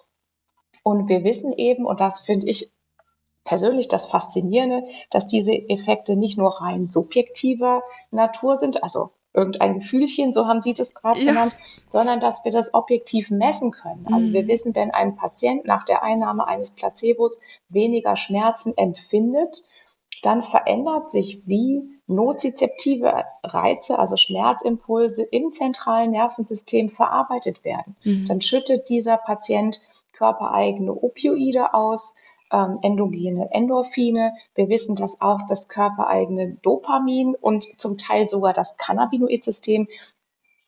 Und 0.83 1.09
wir 1.09 1.24
wissen 1.24 1.51
eben, 1.53 1.85
und 1.85 2.00
das 2.00 2.19
finde 2.19 2.47
ich 2.47 2.71
persönlich 3.43 3.88
das 3.88 4.05
Faszinierende, 4.05 4.85
dass 5.09 5.27
diese 5.27 5.53
Effekte 5.53 6.15
nicht 6.15 6.38
nur 6.38 6.62
rein 6.62 6.88
subjektiver 6.88 7.83
Natur 8.12 8.55
sind, 8.55 8.83
also 8.83 9.12
irgendein 9.33 9.75
Gefühlchen, 9.79 10.33
so 10.33 10.47
haben 10.47 10.62
Sie 10.62 10.74
das 10.74 10.93
gerade 10.93 11.19
ja. 11.19 11.31
genannt, 11.31 11.55
sondern 11.88 12.19
dass 12.19 12.43
wir 12.43 12.51
das 12.51 12.74
objektiv 12.74 13.29
messen 13.29 13.71
können. 13.71 14.07
Also 14.12 14.31
wir 14.31 14.43
mhm. 14.43 14.47
wissen, 14.47 14.75
wenn 14.75 14.91
ein 14.91 15.15
Patient 15.15 15.65
nach 15.65 15.83
der 15.83 16.03
Einnahme 16.03 16.47
eines 16.47 16.71
Placebos 16.71 17.39
weniger 17.69 18.15
Schmerzen 18.15 18.75
empfindet, 18.77 19.63
dann 20.22 20.43
verändert 20.43 21.12
sich, 21.12 21.41
wie 21.45 21.84
nozizeptive 22.07 23.24
Reize, 23.43 23.98
also 23.98 24.17
Schmerzimpulse 24.17 25.24
im 25.24 25.51
zentralen 25.51 26.12
Nervensystem 26.12 26.89
verarbeitet 26.89 27.63
werden. 27.63 27.95
Mhm. 28.03 28.25
Dann 28.27 28.41
schüttet 28.41 28.89
dieser 28.89 29.17
Patient 29.17 29.81
körpereigene 30.13 30.93
Opioide 30.93 31.74
aus, 31.74 32.13
ähm, 32.51 32.79
endogene 32.81 33.51
Endorphine. 33.51 34.34
Wir 34.53 34.69
wissen, 34.69 34.95
dass 34.95 35.19
auch 35.19 35.41
das 35.48 35.67
körpereigene 35.67 36.57
Dopamin 36.62 37.36
und 37.36 37.65
zum 37.79 37.98
Teil 37.98 38.29
sogar 38.29 38.53
das 38.53 38.77
Cannabinoid-System 38.77 39.88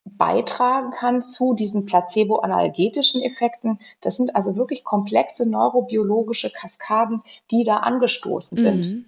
beitragen 0.06 0.92
kann 0.92 1.22
zu 1.22 1.54
diesen 1.54 1.86
placebo-analgetischen 1.86 3.22
Effekten. 3.22 3.80
Das 4.02 4.16
sind 4.16 4.36
also 4.36 4.56
wirklich 4.56 4.84
komplexe 4.84 5.46
neurobiologische 5.46 6.50
Kaskaden, 6.50 7.24
die 7.52 7.64
da 7.64 7.78
angestoßen 7.78 8.58
sind. 8.58 8.86
Mhm. 8.86 9.06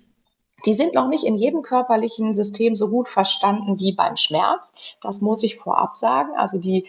Die 0.66 0.74
sind 0.74 0.94
noch 0.94 1.08
nicht 1.08 1.24
in 1.24 1.36
jedem 1.36 1.62
körperlichen 1.62 2.34
System 2.34 2.75
so 2.75 2.89
gut 2.89 3.10
verstanden 3.10 3.80
wie 3.80 3.94
beim 3.94 4.16
Schmerz. 4.16 4.72
Das 5.01 5.22
muss 5.22 5.44
ich 5.44 5.58
vorab 5.58 5.96
sagen. 5.96 6.32
Also 6.38 6.60
die 6.60 6.88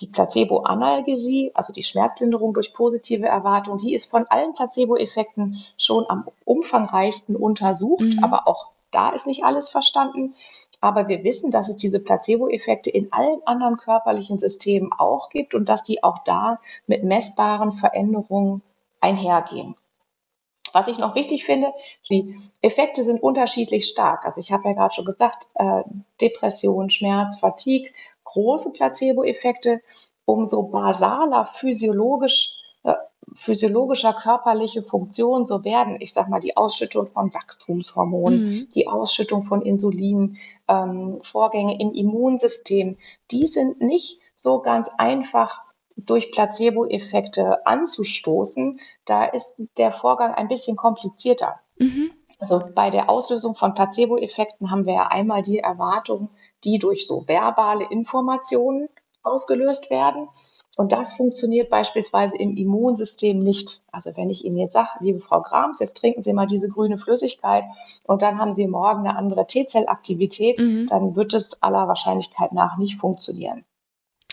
die 0.00 0.06
Placebo-Analgesie, 0.06 1.50
also 1.54 1.72
die 1.72 1.82
Schmerzlinderung 1.82 2.54
durch 2.54 2.72
positive 2.72 3.26
Erwartung, 3.26 3.78
die 3.78 3.94
ist 3.94 4.04
von 4.04 4.26
allen 4.28 4.54
Placebo-Effekten 4.54 5.64
schon 5.76 6.04
am 6.08 6.28
umfangreichsten 6.44 7.36
untersucht, 7.36 8.04
mhm. 8.04 8.22
aber 8.22 8.46
auch 8.46 8.68
da 8.90 9.10
ist 9.10 9.26
nicht 9.26 9.44
alles 9.44 9.68
verstanden. 9.68 10.34
Aber 10.80 11.08
wir 11.08 11.24
wissen, 11.24 11.50
dass 11.50 11.68
es 11.68 11.76
diese 11.76 12.00
Placebo-Effekte 12.00 12.90
in 12.90 13.12
allen 13.12 13.40
anderen 13.44 13.76
körperlichen 13.76 14.38
Systemen 14.38 14.92
auch 14.96 15.28
gibt 15.30 15.54
und 15.54 15.68
dass 15.68 15.82
die 15.82 16.04
auch 16.04 16.18
da 16.24 16.60
mit 16.86 17.02
messbaren 17.02 17.72
Veränderungen 17.72 18.62
einhergehen. 19.00 19.74
Was 20.72 20.88
ich 20.88 20.98
noch 20.98 21.14
wichtig 21.14 21.44
finde, 21.44 21.72
die 22.10 22.36
Effekte 22.62 23.04
sind 23.04 23.22
unterschiedlich 23.22 23.86
stark. 23.86 24.24
Also 24.24 24.40
ich 24.40 24.52
habe 24.52 24.68
ja 24.68 24.74
gerade 24.74 24.94
schon 24.94 25.04
gesagt, 25.04 25.48
äh, 25.54 25.82
Depression, 26.20 26.90
Schmerz, 26.90 27.38
Fatigue, 27.38 27.90
große 28.24 28.70
Placebo-Effekte, 28.70 29.80
umso 30.24 30.64
basaler 30.64 31.46
physiologisch, 31.46 32.60
äh, 32.84 32.94
physiologischer 33.34 34.12
körperliche 34.12 34.82
Funktionen 34.82 35.46
so 35.46 35.64
werden. 35.64 35.96
Ich 36.00 36.12
sage 36.12 36.30
mal, 36.30 36.40
die 36.40 36.56
Ausschüttung 36.56 37.06
von 37.06 37.32
Wachstumshormonen, 37.32 38.48
mhm. 38.48 38.68
die 38.74 38.88
Ausschüttung 38.88 39.42
von 39.42 39.62
Insulin, 39.62 40.36
ähm, 40.68 41.18
Vorgänge 41.22 41.80
im 41.80 41.92
Immunsystem, 41.92 42.98
die 43.30 43.46
sind 43.46 43.80
nicht 43.80 44.20
so 44.34 44.60
ganz 44.60 44.90
einfach 44.98 45.62
durch 45.98 46.32
Placebo-Effekte 46.32 47.66
anzustoßen. 47.66 48.80
Da 49.04 49.24
ist 49.24 49.66
der 49.76 49.92
Vorgang 49.92 50.34
ein 50.34 50.48
bisschen 50.48 50.76
komplizierter. 50.76 51.60
Mhm. 51.78 52.12
Also 52.38 52.62
bei 52.74 52.90
der 52.90 53.10
Auslösung 53.10 53.56
von 53.56 53.74
Placebo-Effekten 53.74 54.70
haben 54.70 54.86
wir 54.86 54.94
ja 54.94 55.06
einmal 55.08 55.42
die 55.42 55.58
Erwartung, 55.58 56.30
die 56.64 56.78
durch 56.78 57.06
so 57.06 57.26
verbale 57.26 57.86
Informationen 57.90 58.88
ausgelöst 59.22 59.90
werden. 59.90 60.28
Und 60.76 60.92
das 60.92 61.12
funktioniert 61.12 61.70
beispielsweise 61.70 62.36
im 62.36 62.56
Immunsystem 62.56 63.40
nicht. 63.40 63.82
Also 63.90 64.16
wenn 64.16 64.30
ich 64.30 64.44
Ihnen 64.44 64.58
jetzt 64.58 64.74
sage, 64.74 64.90
liebe 65.00 65.18
Frau 65.18 65.42
Grams, 65.42 65.80
jetzt 65.80 65.96
trinken 65.96 66.22
Sie 66.22 66.32
mal 66.32 66.46
diese 66.46 66.68
grüne 66.68 66.98
Flüssigkeit 66.98 67.64
und 68.06 68.22
dann 68.22 68.38
haben 68.38 68.54
Sie 68.54 68.68
morgen 68.68 69.00
eine 69.00 69.18
andere 69.18 69.48
T-Zellaktivität, 69.48 70.60
mhm. 70.60 70.86
dann 70.86 71.16
wird 71.16 71.34
es 71.34 71.60
aller 71.64 71.88
Wahrscheinlichkeit 71.88 72.52
nach 72.52 72.76
nicht 72.78 72.96
funktionieren. 72.96 73.64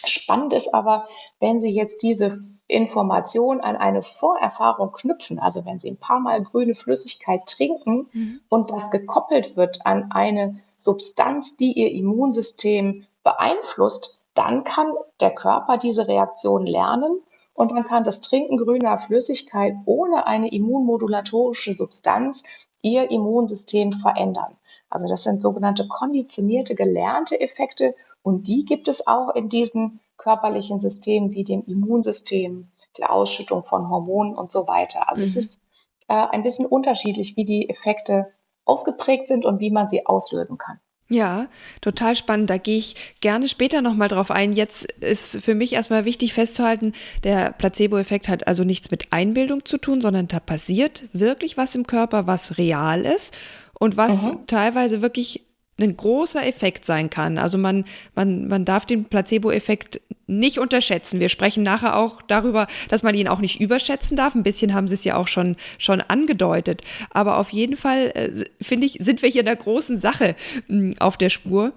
Spannend 0.04 0.54
ist 0.54 0.74
aber, 0.74 1.08
wenn 1.40 1.62
Sie 1.62 1.70
jetzt 1.70 2.04
diese 2.04 2.44
Information 2.68 3.62
an 3.62 3.76
eine 3.76 4.02
Vorerfahrung 4.02 4.92
knüpfen, 4.92 5.40
also 5.40 5.66
wenn 5.66 5.78
Sie 5.78 5.90
ein 5.90 5.98
paar 5.98 6.20
Mal 6.20 6.44
grüne 6.44 6.76
Flüssigkeit 6.76 7.46
trinken 7.46 8.10
mhm. 8.12 8.42
und 8.50 8.72
das 8.72 8.90
gekoppelt 8.90 9.56
wird 9.56 9.86
an 9.86 10.12
eine 10.12 10.60
Substanz, 10.76 11.58
die 11.58 11.74
Ihr 11.74 11.92
Immunsystem 11.92 13.06
beeinflusst, 13.24 14.20
dann 14.34 14.64
kann 14.64 14.92
der 15.20 15.34
Körper 15.34 15.78
diese 15.78 16.08
Reaktion 16.08 16.66
lernen 16.66 17.22
und 17.54 17.72
dann 17.72 17.86
kann 17.86 18.04
das 18.04 18.22
Trinken 18.22 18.58
grüner 18.58 18.98
Flüssigkeit 18.98 19.76
ohne 19.86 20.28
eine 20.28 20.52
immunmodulatorische 20.52 21.74
Substanz 21.74 22.44
Ihr 22.82 23.10
Immunsystem 23.10 23.94
verändern. 23.94 24.58
Also 24.90 25.08
das 25.08 25.24
sind 25.24 25.42
sogenannte 25.42 25.88
konditionierte, 25.88 26.76
gelernte 26.76 27.40
Effekte 27.40 27.96
und 28.26 28.48
die 28.48 28.66
gibt 28.66 28.88
es 28.88 29.06
auch 29.06 29.36
in 29.36 29.50
diesen 29.50 30.00
körperlichen 30.18 30.80
Systemen 30.80 31.30
wie 31.30 31.44
dem 31.44 31.64
Immunsystem, 31.68 32.70
der 32.98 33.12
Ausschüttung 33.14 33.62
von 33.62 33.88
Hormonen 33.88 34.36
und 34.36 34.50
so 34.50 34.68
weiter. 34.68 35.12
Also 35.12 35.22
mhm. 35.22 35.28
es 35.28 35.36
ist 35.36 35.60
äh, 36.08 36.16
ein 36.16 36.42
bisschen 36.42 36.66
unterschiedlich, 36.66 37.38
wie 37.38 37.46
die 37.46 37.70
Effekte 37.70 38.34
ausgeprägt 38.66 39.28
sind 39.28 39.46
und 39.46 39.60
wie 39.60 39.70
man 39.70 39.90
sie 39.90 40.08
auslösen 40.08 40.58
kann. 40.58 40.80
Ja, 41.08 41.50
total 41.82 42.16
spannend. 42.16 42.50
Da 42.50 42.58
gehe 42.58 42.80
ich 42.80 42.96
gerne 43.22 43.48
später 43.48 43.84
nochmal 43.84 44.08
drauf 44.08 44.32
ein. 44.32 44.54
Jetzt 44.54 44.92
ist 44.94 45.44
für 45.44 45.54
mich 45.54 45.74
erstmal 45.74 46.06
wichtig 46.06 46.34
festzuhalten, 46.34 46.94
der 47.24 47.52
Placebo-Effekt 47.52 48.28
hat 48.28 48.48
also 48.48 48.64
nichts 48.64 48.90
mit 48.90 49.14
Einbildung 49.14 49.66
zu 49.66 49.78
tun, 49.78 50.02
sondern 50.02 50.28
da 50.28 50.40
passiert 50.40 51.04
wirklich 51.14 51.58
was 51.58 51.76
im 51.76 51.86
Körper, 51.86 52.26
was 52.26 52.58
real 52.58 53.06
ist 53.06 53.38
und 53.80 53.98
was 53.98 54.24
mhm. 54.24 54.48
teilweise 54.48 55.04
wirklich 55.04 55.46
ein 55.78 55.98
großer 55.98 56.46
Effekt 56.46 56.86
sein 56.86 57.10
kann. 57.10 57.38
Also 57.38 57.58
man, 57.58 57.86
man, 58.16 58.48
man 58.48 58.64
darf 58.64 58.86
den 58.86 59.06
Placebo-Effekt 59.06 60.00
nicht 60.28 60.58
unterschätzen. 60.58 61.20
Wir 61.20 61.30
sprechen 61.30 61.64
nachher 61.64 61.98
auch 61.98 62.22
darüber, 62.22 62.68
dass 62.90 63.04
man 63.04 63.14
ihn 63.14 63.28
auch 63.28 63.40
nicht 63.40 63.60
überschätzen 63.60 64.16
darf. 64.16 64.36
Ein 64.36 64.44
bisschen 64.44 64.74
haben 64.74 64.88
Sie 64.88 64.94
es 64.94 65.04
ja 65.04 65.18
auch 65.18 65.28
schon, 65.28 65.58
schon 65.78 66.02
angedeutet. 66.02 66.82
Aber 67.12 67.38
auf 67.38 67.50
jeden 67.50 67.76
Fall, 67.76 68.12
äh, 68.16 68.46
finde 68.62 68.88
ich, 68.88 68.98
sind 69.02 69.22
wir 69.22 69.30
hier 69.30 69.42
in 69.42 69.48
der 69.48 69.56
großen 69.58 69.98
Sache 69.98 70.36
mh, 70.68 70.80
hm, 70.80 70.94
auf 71.00 71.18
der 71.18 71.30
Spur. 71.30 71.74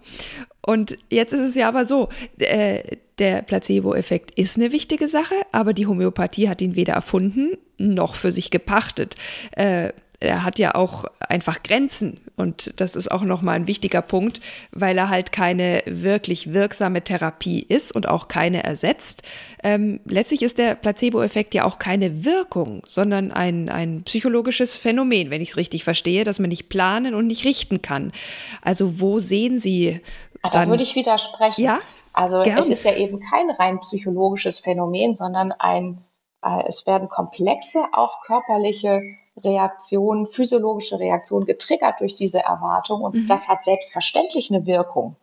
Und 0.65 0.97
jetzt 1.11 1.33
ist 1.33 1.41
es 1.41 1.55
ja 1.55 1.69
aber 1.69 1.87
so, 1.87 2.09
äh, 2.39 2.83
der 3.19 3.43
Placebo-Effekt 3.43 4.31
ist 4.39 4.57
eine 4.57 4.71
wichtige 4.71 5.09
Sache, 5.09 5.35
aber 5.51 5.73
die 5.73 5.87
Homöopathie 5.87 6.49
hat 6.49 6.63
ihn 6.63 6.77
weder 6.77 6.93
erfunden 6.93 7.57
noch 7.79 8.17
für 8.17 8.33
sich 8.33 8.51
gepachtet. 8.51 9.15
Äh, 9.53 9.93
er 10.21 10.45
hat 10.45 10.59
ja 10.59 10.75
auch 10.75 11.05
einfach 11.21 11.63
Grenzen 11.63 12.21
und 12.37 12.81
das 12.81 12.97
ist 12.97 13.11
auch 13.11 13.23
nochmal 13.23 13.55
ein 13.55 13.69
wichtiger 13.69 14.03
Punkt, 14.03 14.41
weil 14.73 14.99
er 14.99 15.11
halt 15.11 15.31
keine 15.31 15.83
wirklich 15.87 16.53
wirksame 16.53 17.03
Therapie 17.03 17.61
ist 17.61 17.95
und 17.95 18.09
auch 18.09 18.27
keine 18.27 18.65
ersetzt. 18.65 19.23
Ähm, 19.63 20.01
letztlich 20.05 20.43
ist 20.43 20.59
der 20.59 20.75
Placebo-Effekt 20.75 21.55
ja 21.55 21.65
auch 21.65 21.79
keine 21.79 22.25
Wirkung, 22.25 22.83
sondern 22.87 23.31
ein, 23.31 23.69
ein 23.69 24.03
psychologisches 24.03 24.77
Phänomen, 24.77 25.31
wenn 25.31 25.41
ich 25.41 25.51
es 25.51 25.57
richtig 25.57 25.85
verstehe, 25.85 26.25
dass 26.25 26.41
man 26.41 26.49
nicht 26.49 26.69
planen 26.69 27.15
und 27.15 27.29
nicht 27.29 27.45
richten 27.45 27.81
kann. 27.81 28.13
Also 28.61 29.01
wo 29.01 29.21
sehen 29.21 29.59
Sie 29.59 30.01
dann, 30.43 30.53
da 30.53 30.69
würde 30.69 30.83
ich 30.83 30.95
widersprechen. 30.95 31.63
Ja? 31.63 31.79
Also 32.13 32.43
Gern. 32.43 32.59
es 32.59 32.69
ist 32.69 32.85
ja 32.85 32.95
eben 32.97 33.21
kein 33.21 33.51
rein 33.51 33.79
psychologisches 33.81 34.59
Phänomen, 34.59 35.15
sondern 35.15 35.53
ein, 35.53 36.05
äh, 36.43 36.65
es 36.67 36.87
werden 36.87 37.09
komplexe, 37.09 37.85
auch 37.93 38.23
körperliche 38.23 39.03
Reaktionen, 39.45 40.27
physiologische 40.27 40.99
Reaktionen 40.99 41.47
getriggert 41.47 42.01
durch 42.01 42.15
diese 42.15 42.41
Erwartung 42.41 43.03
und 43.03 43.15
mhm. 43.15 43.27
das 43.27 43.49
hat 43.49 43.65
selbstverständlich 43.65 44.51
eine 44.51 44.67
Wirkung. 44.67 45.17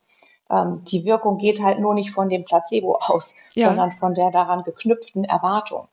Ähm, 0.50 0.84
die 0.86 1.06
Wirkung 1.06 1.38
geht 1.38 1.62
halt 1.62 1.80
nur 1.80 1.94
nicht 1.94 2.12
von 2.12 2.30
dem 2.30 2.46
Placebo 2.46 2.98
aus, 3.02 3.36
ja. 3.54 3.68
sondern 3.68 3.92
von 3.92 4.14
der 4.14 4.32
daran 4.32 4.64
geknüpften 4.64 5.24
Erwartung. 5.24 5.88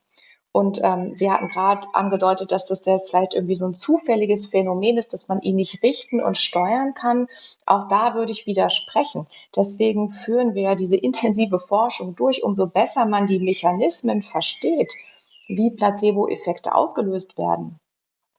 Und 0.55 0.79
ähm, 0.83 1.15
Sie 1.15 1.31
hatten 1.31 1.47
gerade 1.47 1.87
angedeutet, 1.93 2.51
dass 2.51 2.67
das 2.67 2.85
ja 2.85 2.99
vielleicht 2.99 3.33
irgendwie 3.33 3.55
so 3.55 3.65
ein 3.65 3.73
zufälliges 3.73 4.45
Phänomen 4.45 4.99
ist, 4.99 5.11
dass 5.11 5.27
man 5.27 5.41
ihn 5.41 5.55
nicht 5.55 5.81
richten 5.81 6.21
und 6.21 6.37
steuern 6.37 6.93
kann. 6.93 7.27
Auch 7.65 7.87
da 7.87 8.13
würde 8.13 8.31
ich 8.31 8.45
widersprechen. 8.45 9.25
Deswegen 9.55 10.11
führen 10.11 10.53
wir 10.53 10.61
ja 10.61 10.75
diese 10.75 10.95
intensive 10.95 11.57
Forschung 11.57 12.15
durch. 12.15 12.43
Umso 12.43 12.67
besser 12.67 13.07
man 13.07 13.25
die 13.25 13.39
Mechanismen 13.39 14.21
versteht, 14.21 14.93
wie 15.47 15.71
Placebo-Effekte 15.71 16.75
ausgelöst 16.75 17.35
werden, 17.39 17.79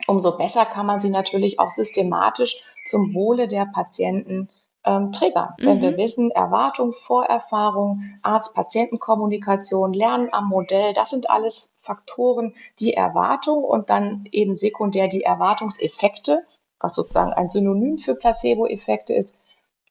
umso 0.06 0.36
besser 0.36 0.66
kann 0.66 0.86
man 0.86 1.00
sie 1.00 1.10
natürlich 1.10 1.58
auch 1.58 1.70
systematisch 1.70 2.62
zum 2.88 3.14
Wohle 3.14 3.48
der 3.48 3.66
Patienten 3.66 4.48
ähm, 4.84 5.12
triggern. 5.12 5.54
Mhm. 5.58 5.66
Wenn 5.66 5.82
wir 5.82 5.92
mhm. 5.92 5.96
wissen, 5.96 6.30
Erwartung, 6.30 6.92
Vorerfahrung, 6.92 8.02
Arzt-Patienten-Kommunikation, 8.22 9.92
Lernen 9.92 10.28
am 10.32 10.48
Modell, 10.48 10.92
das 10.92 11.10
sind 11.10 11.30
alles 11.30 11.70
Faktoren, 11.80 12.54
die 12.80 12.94
Erwartung 12.94 13.64
und 13.64 13.90
dann 13.90 14.24
eben 14.32 14.56
sekundär 14.56 15.08
die 15.08 15.22
Erwartungseffekte, 15.22 16.44
was 16.80 16.94
sozusagen 16.94 17.32
ein 17.32 17.50
Synonym 17.50 17.98
für 17.98 18.14
Placebo-Effekte 18.14 19.14
ist. 19.14 19.34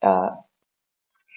Äh, 0.01 0.29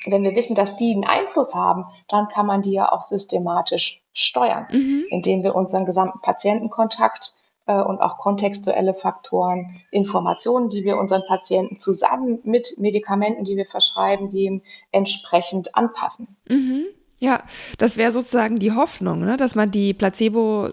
wenn 0.04 0.22
wir 0.22 0.34
wissen, 0.34 0.54
dass 0.54 0.76
die 0.76 0.92
einen 0.92 1.06
Einfluss 1.06 1.54
haben, 1.54 1.86
dann 2.08 2.28
kann 2.28 2.46
man 2.46 2.62
die 2.62 2.72
ja 2.72 2.92
auch 2.92 3.02
systematisch 3.02 4.02
steuern, 4.12 4.66
mhm. 4.70 5.06
indem 5.10 5.42
wir 5.42 5.54
unseren 5.54 5.86
gesamten 5.86 6.20
Patientenkontakt 6.20 7.35
und 7.72 8.00
auch 8.00 8.18
kontextuelle 8.18 8.94
Faktoren, 8.94 9.80
Informationen, 9.90 10.70
die 10.70 10.84
wir 10.84 10.98
unseren 10.98 11.22
Patienten 11.26 11.76
zusammen 11.76 12.38
mit 12.44 12.74
Medikamenten, 12.78 13.44
die 13.44 13.56
wir 13.56 13.66
verschreiben, 13.66 14.30
geben, 14.30 14.62
entsprechend 14.92 15.74
anpassen. 15.74 16.28
Mhm. 16.48 16.84
Ja, 17.18 17.42
das 17.78 17.96
wäre 17.96 18.12
sozusagen 18.12 18.56
die 18.56 18.72
Hoffnung, 18.72 19.20
ne? 19.20 19.36
dass 19.36 19.54
man 19.54 19.70
die 19.70 19.94
Placebo, 19.94 20.70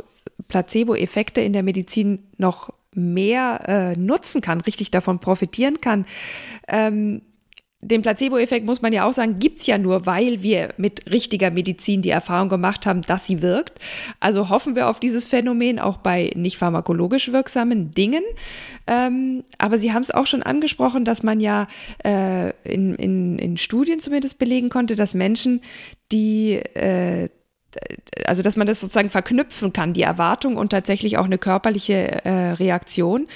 Placebo-Effekte 0.48 1.42
in 1.42 1.54
der 1.54 1.64
Medizin 1.64 2.28
noch 2.38 2.70
mehr 2.92 3.62
äh, 3.68 3.98
nutzen 3.98 4.42
kann, 4.42 4.62
richtig 4.62 4.92
davon 4.92 5.20
profitieren 5.20 5.82
kann. 5.82 6.06
Ähm, 6.68 7.22
den 7.84 8.02
Placebo-Effekt, 8.02 8.66
muss 8.66 8.82
man 8.82 8.94
ja 8.94 9.06
auch 9.06 9.14
sagen, 9.14 9.40
gibt 9.40 9.60
es 9.60 9.68
ja 9.68 9.78
nur, 9.78 10.06
weil 10.06 10.42
wir 10.42 10.74
mit 10.78 11.12
richtiger 11.12 11.52
Medizin 11.52 12.02
die 12.02 12.10
Erfahrung 12.10 12.50
gemacht 12.50 12.86
haben, 12.86 13.02
dass 13.02 13.28
sie 13.28 13.42
wirkt. 13.42 13.80
Also 14.20 14.50
hoffen 14.50 14.76
wir 14.76 14.90
auf 14.90 15.00
dieses 15.00 15.28
Phänomen 15.28 15.80
auch 15.80 15.98
bei 15.98 16.32
nicht 16.36 16.58
pharmakologisch 16.58 17.32
wirksamen 17.32 17.92
Dingen. 17.92 18.24
Ähm, 18.88 19.44
aber 19.58 19.78
Sie 19.78 19.94
haben 19.94 20.02
es 20.02 20.12
auch 20.12 20.28
schon 20.28 20.44
angesprochen, 20.44 21.06
dass 21.06 21.24
man 21.24 21.40
ja 21.40 21.68
äh, 22.04 22.52
in, 22.64 22.96
in, 22.96 23.40
in 23.40 23.58
Studien 23.58 24.00
zumindest 24.00 24.38
belegen 24.38 24.70
konnte, 24.70 24.96
dass 24.96 25.14
Menschen, 25.14 25.62
die 26.12 26.56
äh, 26.56 27.30
also 28.26 28.42
dass 28.42 28.56
man 28.56 28.68
das 28.68 28.80
sozusagen 28.80 29.10
verknüpfen 29.10 29.74
kann, 29.74 29.94
die 29.94 30.02
Erwartung 30.02 30.58
und 30.58 30.70
tatsächlich 30.70 31.18
auch 31.18 31.26
eine 31.26 31.38
körperliche 31.38 32.26
äh, 32.26 32.52
Reaktion, 32.54 33.28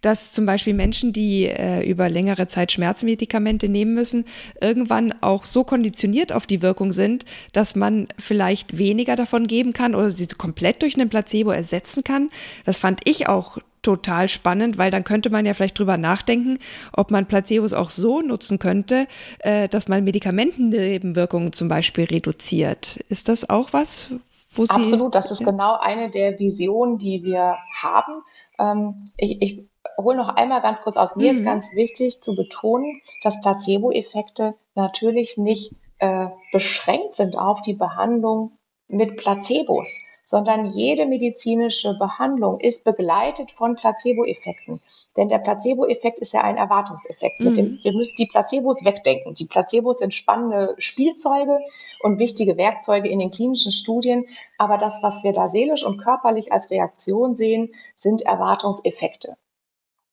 dass 0.00 0.32
zum 0.32 0.46
Beispiel 0.46 0.74
Menschen, 0.74 1.12
die 1.12 1.46
äh, 1.46 1.88
über 1.88 2.08
längere 2.08 2.46
Zeit 2.46 2.72
Schmerzmedikamente 2.72 3.68
nehmen 3.68 3.94
müssen, 3.94 4.24
irgendwann 4.60 5.14
auch 5.22 5.44
so 5.44 5.64
konditioniert 5.64 6.32
auf 6.32 6.46
die 6.46 6.62
Wirkung 6.62 6.92
sind, 6.92 7.24
dass 7.52 7.74
man 7.74 8.08
vielleicht 8.18 8.78
weniger 8.78 9.16
davon 9.16 9.46
geben 9.46 9.72
kann 9.72 9.94
oder 9.94 10.10
sie 10.10 10.26
komplett 10.26 10.82
durch 10.82 10.94
einen 10.94 11.08
Placebo 11.08 11.50
ersetzen 11.50 12.04
kann. 12.04 12.30
Das 12.64 12.78
fand 12.78 13.00
ich 13.04 13.28
auch 13.28 13.58
total 13.84 14.28
spannend, 14.28 14.78
weil 14.78 14.90
dann 14.90 15.04
könnte 15.04 15.30
man 15.30 15.46
ja 15.46 15.54
vielleicht 15.54 15.78
drüber 15.78 15.96
nachdenken, 15.96 16.58
ob 16.92 17.10
man 17.10 17.26
Placebos 17.26 17.72
auch 17.72 17.90
so 17.90 18.20
nutzen 18.20 18.58
könnte, 18.58 19.06
äh, 19.40 19.68
dass 19.68 19.88
man 19.88 20.02
Medikamentennebenwirkungen 20.04 21.52
zum 21.52 21.68
Beispiel 21.68 22.04
reduziert. 22.04 22.98
Ist 23.08 23.28
das 23.28 23.48
auch 23.48 23.72
was, 23.72 24.10
wo 24.50 24.64
Sie. 24.64 24.72
Absolut, 24.72 25.14
das 25.14 25.30
ist 25.30 25.40
ja. 25.40 25.46
genau 25.46 25.78
eine 25.78 26.10
der 26.10 26.38
Visionen, 26.38 26.98
die 26.98 27.22
wir 27.22 27.56
haben. 27.80 28.14
Ähm, 28.58 29.12
ich, 29.16 29.40
ich 29.42 29.68
hole 29.98 30.16
noch 30.16 30.28
einmal 30.28 30.62
ganz 30.62 30.80
kurz 30.82 30.96
aus. 30.96 31.16
Mir 31.16 31.32
mhm. 31.32 31.38
ist 31.38 31.44
ganz 31.44 31.72
wichtig 31.72 32.22
zu 32.22 32.34
betonen, 32.34 33.00
dass 33.22 33.40
Placebo-Effekte 33.40 34.54
natürlich 34.74 35.36
nicht 35.36 35.72
äh, 35.98 36.26
beschränkt 36.52 37.16
sind 37.16 37.36
auf 37.36 37.62
die 37.62 37.74
Behandlung 37.74 38.52
mit 38.88 39.16
Placebos 39.16 39.88
sondern 40.24 40.66
jede 40.66 41.06
medizinische 41.06 41.96
Behandlung 41.98 42.58
ist 42.58 42.82
begleitet 42.82 43.50
von 43.52 43.76
Placebo-Effekten. 43.76 44.80
Denn 45.16 45.28
der 45.28 45.38
Placebo-Effekt 45.38 46.18
ist 46.18 46.32
ja 46.32 46.40
ein 46.40 46.56
Erwartungseffekt. 46.56 47.40
Mhm. 47.40 47.54
Dem, 47.54 47.78
wir 47.82 47.92
müssen 47.92 48.16
die 48.18 48.26
Placebos 48.26 48.84
wegdenken. 48.84 49.34
Die 49.34 49.44
Placebos 49.44 49.98
sind 49.98 50.14
spannende 50.14 50.74
Spielzeuge 50.78 51.58
und 52.02 52.18
wichtige 52.18 52.56
Werkzeuge 52.56 53.08
in 53.08 53.20
den 53.20 53.30
klinischen 53.30 53.70
Studien. 53.70 54.26
Aber 54.58 54.78
das, 54.78 55.02
was 55.02 55.22
wir 55.22 55.32
da 55.32 55.48
seelisch 55.48 55.84
und 55.84 55.98
körperlich 55.98 56.52
als 56.52 56.70
Reaktion 56.70 57.36
sehen, 57.36 57.70
sind 57.94 58.22
Erwartungseffekte. 58.22 59.36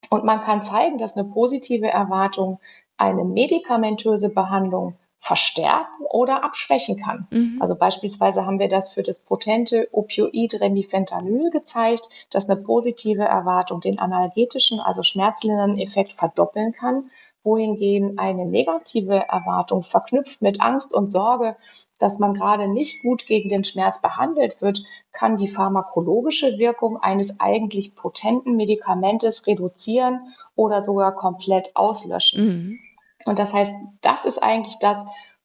Und 0.09 0.25
man 0.25 0.41
kann 0.41 0.61
zeigen, 0.61 0.97
dass 0.97 1.15
eine 1.15 1.29
positive 1.29 1.87
Erwartung 1.87 2.59
eine 2.97 3.23
medikamentöse 3.23 4.33
Behandlung 4.33 4.95
verstärken 5.21 6.03
oder 6.09 6.43
abschwächen 6.43 6.99
kann. 6.99 7.27
Mhm. 7.29 7.57
Also 7.61 7.75
beispielsweise 7.75 8.45
haben 8.45 8.57
wir 8.57 8.69
das 8.69 8.89
für 8.89 9.03
das 9.03 9.19
potente 9.19 9.87
Opioid 9.91 10.59
Remifentanyl 10.59 11.51
gezeigt, 11.51 12.09
dass 12.31 12.49
eine 12.49 12.59
positive 12.59 13.23
Erwartung 13.23 13.81
den 13.81 13.99
analgetischen, 13.99 14.79
also 14.79 15.03
schmerzlindernden 15.03 15.79
Effekt 15.79 16.13
verdoppeln 16.13 16.73
kann, 16.73 17.11
wohingegen 17.43 18.17
eine 18.17 18.45
negative 18.45 19.15
Erwartung 19.15 19.83
verknüpft 19.83 20.41
mit 20.41 20.59
Angst 20.59 20.93
und 20.93 21.11
Sorge, 21.11 21.55
dass 21.99 22.17
man 22.17 22.33
gerade 22.33 22.67
nicht 22.67 23.03
gut 23.03 23.27
gegen 23.27 23.49
den 23.49 23.63
Schmerz 23.63 24.01
behandelt 24.01 24.59
wird, 24.59 24.83
kann 25.11 25.37
die 25.37 25.47
pharmakologische 25.47 26.57
Wirkung 26.57 26.97
eines 26.97 27.39
eigentlich 27.39 27.95
potenten 27.95 28.55
Medikamentes 28.55 29.45
reduzieren 29.45 30.33
oder 30.55 30.81
sogar 30.81 31.13
komplett 31.13 31.75
auslöschen. 31.75 32.45
Mhm. 32.45 32.79
Und 33.25 33.39
das 33.39 33.53
heißt, 33.53 33.73
das 34.01 34.25
ist 34.25 34.41
eigentlich 34.41 34.77
das, 34.79 34.97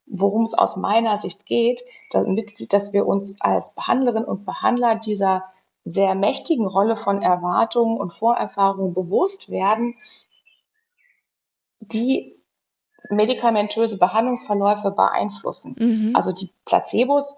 worum 0.05 0.45
es 0.45 0.53
aus 0.53 0.75
meiner 0.75 1.17
Sicht 1.17 1.45
geht, 1.45 1.81
damit, 2.11 2.71
dass 2.71 2.93
wir 2.93 3.05
uns 3.05 3.39
als 3.39 3.73
Behandlerin 3.73 4.23
und 4.23 4.45
Behandler 4.45 4.95
dieser 4.95 5.43
sehr 5.83 6.15
mächtigen 6.15 6.65
Rolle 6.65 6.97
von 6.97 7.21
Erwartungen 7.21 7.97
und 7.97 8.13
Vorerfahrungen 8.13 8.93
bewusst 8.93 9.49
werden, 9.49 9.95
die 11.79 12.35
medikamentöse 13.09 13.97
Behandlungsverläufe 13.97 14.91
beeinflussen. 14.91 15.75
Mhm. 15.77 16.15
Also 16.15 16.33
die 16.33 16.51
Placebos 16.65 17.35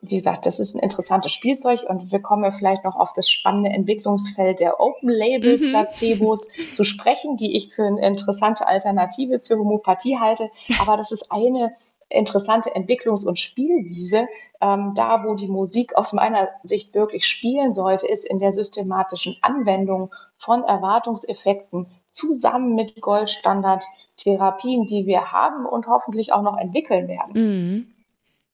wie 0.00 0.16
gesagt, 0.16 0.46
das 0.46 0.60
ist 0.60 0.74
ein 0.74 0.80
interessantes 0.80 1.32
Spielzeug 1.32 1.82
und 1.88 2.12
wir 2.12 2.20
kommen 2.20 2.44
ja 2.44 2.52
vielleicht 2.52 2.84
noch 2.84 2.94
auf 2.94 3.12
das 3.14 3.28
spannende 3.28 3.70
Entwicklungsfeld 3.70 4.60
der 4.60 4.80
Open-Label-Placebos 4.80 6.48
mhm. 6.48 6.62
zu 6.76 6.84
sprechen, 6.84 7.36
die 7.36 7.56
ich 7.56 7.74
für 7.74 7.84
eine 7.84 8.06
interessante 8.06 8.66
Alternative 8.66 9.40
zur 9.40 9.58
Homöopathie 9.58 10.18
halte. 10.18 10.50
Aber 10.80 10.96
das 10.96 11.10
ist 11.10 11.32
eine 11.32 11.74
interessante 12.08 12.74
Entwicklungs- 12.74 13.26
und 13.26 13.38
Spielwiese. 13.38 14.28
Ähm, 14.60 14.92
da, 14.94 15.24
wo 15.24 15.34
die 15.34 15.48
Musik 15.48 15.96
aus 15.96 16.12
meiner 16.12 16.48
Sicht 16.62 16.94
wirklich 16.94 17.26
spielen 17.26 17.72
sollte, 17.72 18.06
ist 18.06 18.24
in 18.24 18.38
der 18.38 18.52
systematischen 18.52 19.36
Anwendung 19.42 20.12
von 20.38 20.62
Erwartungseffekten 20.62 21.86
zusammen 22.08 22.74
mit 22.74 23.00
Goldstandard-Therapien, 23.00 24.86
die 24.86 25.06
wir 25.06 25.32
haben 25.32 25.66
und 25.66 25.88
hoffentlich 25.88 26.32
auch 26.32 26.42
noch 26.42 26.56
entwickeln 26.56 27.08
werden. 27.08 27.32
Mhm. 27.34 27.94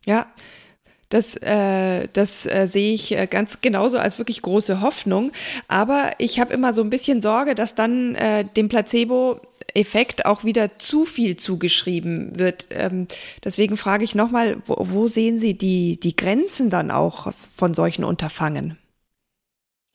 Ja, 0.07 0.27
das, 1.09 1.37
äh, 1.37 2.09
das 2.13 2.47
äh, 2.47 2.67
sehe 2.67 2.95
ich 2.95 3.13
äh, 3.13 3.27
ganz 3.27 3.61
genauso 3.61 3.99
als 3.99 4.19
wirklich 4.19 4.43
große 4.43 4.81
Hoffnung. 4.81 5.33
Aber 5.69 6.13
ich 6.19 6.41
habe 6.41 6.53
immer 6.53 6.75
so 6.75 6.83
ein 6.83 6.91
bisschen 6.91 7.21
Sorge, 7.21 7.55
dass 7.55 7.75
dann 7.75 8.15
äh, 8.15 8.45
dem 8.45 8.69
Placebo 8.69 9.41
Effekt 9.75 10.25
auch 10.25 10.45
wieder 10.45 10.79
zu 10.79 11.05
viel 11.05 11.37
zugeschrieben 11.37 12.39
wird. 12.39 12.67
Ähm, 12.71 13.09
deswegen 13.43 13.77
frage 13.77 14.05
ich 14.05 14.15
nochmal, 14.15 14.63
wo, 14.67 14.77
wo 14.79 15.09
sehen 15.09 15.39
Sie 15.39 15.57
die, 15.57 15.99
die 15.99 16.17
Grenzen 16.17 16.71
dann 16.71 16.91
auch 16.91 17.33
von 17.33 17.75
solchen 17.75 18.05
Unterfangen? 18.05 18.79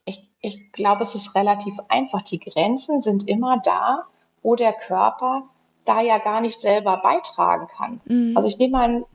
Ich, 0.06 0.28
ich 0.42 0.72
glaube, 0.72 1.04
es 1.04 1.16
ist 1.16 1.34
relativ 1.36 1.76
einfach. 1.88 2.24
Die 2.24 2.40
Grenzen 2.40 3.00
sind 3.00 3.28
immer 3.28 3.62
da, 3.64 4.06
wo 4.42 4.56
der 4.56 4.74
Körper 4.74 5.44
da 5.86 6.02
ja 6.02 6.18
gar 6.18 6.42
nicht 6.42 6.60
selber 6.60 6.98
beitragen 6.98 7.68
kann. 7.68 8.02
Mhm. 8.06 8.36
Also 8.36 8.48
ich 8.48 8.58
nehme 8.60 8.72
mal 8.72 8.90
ein 8.90 9.06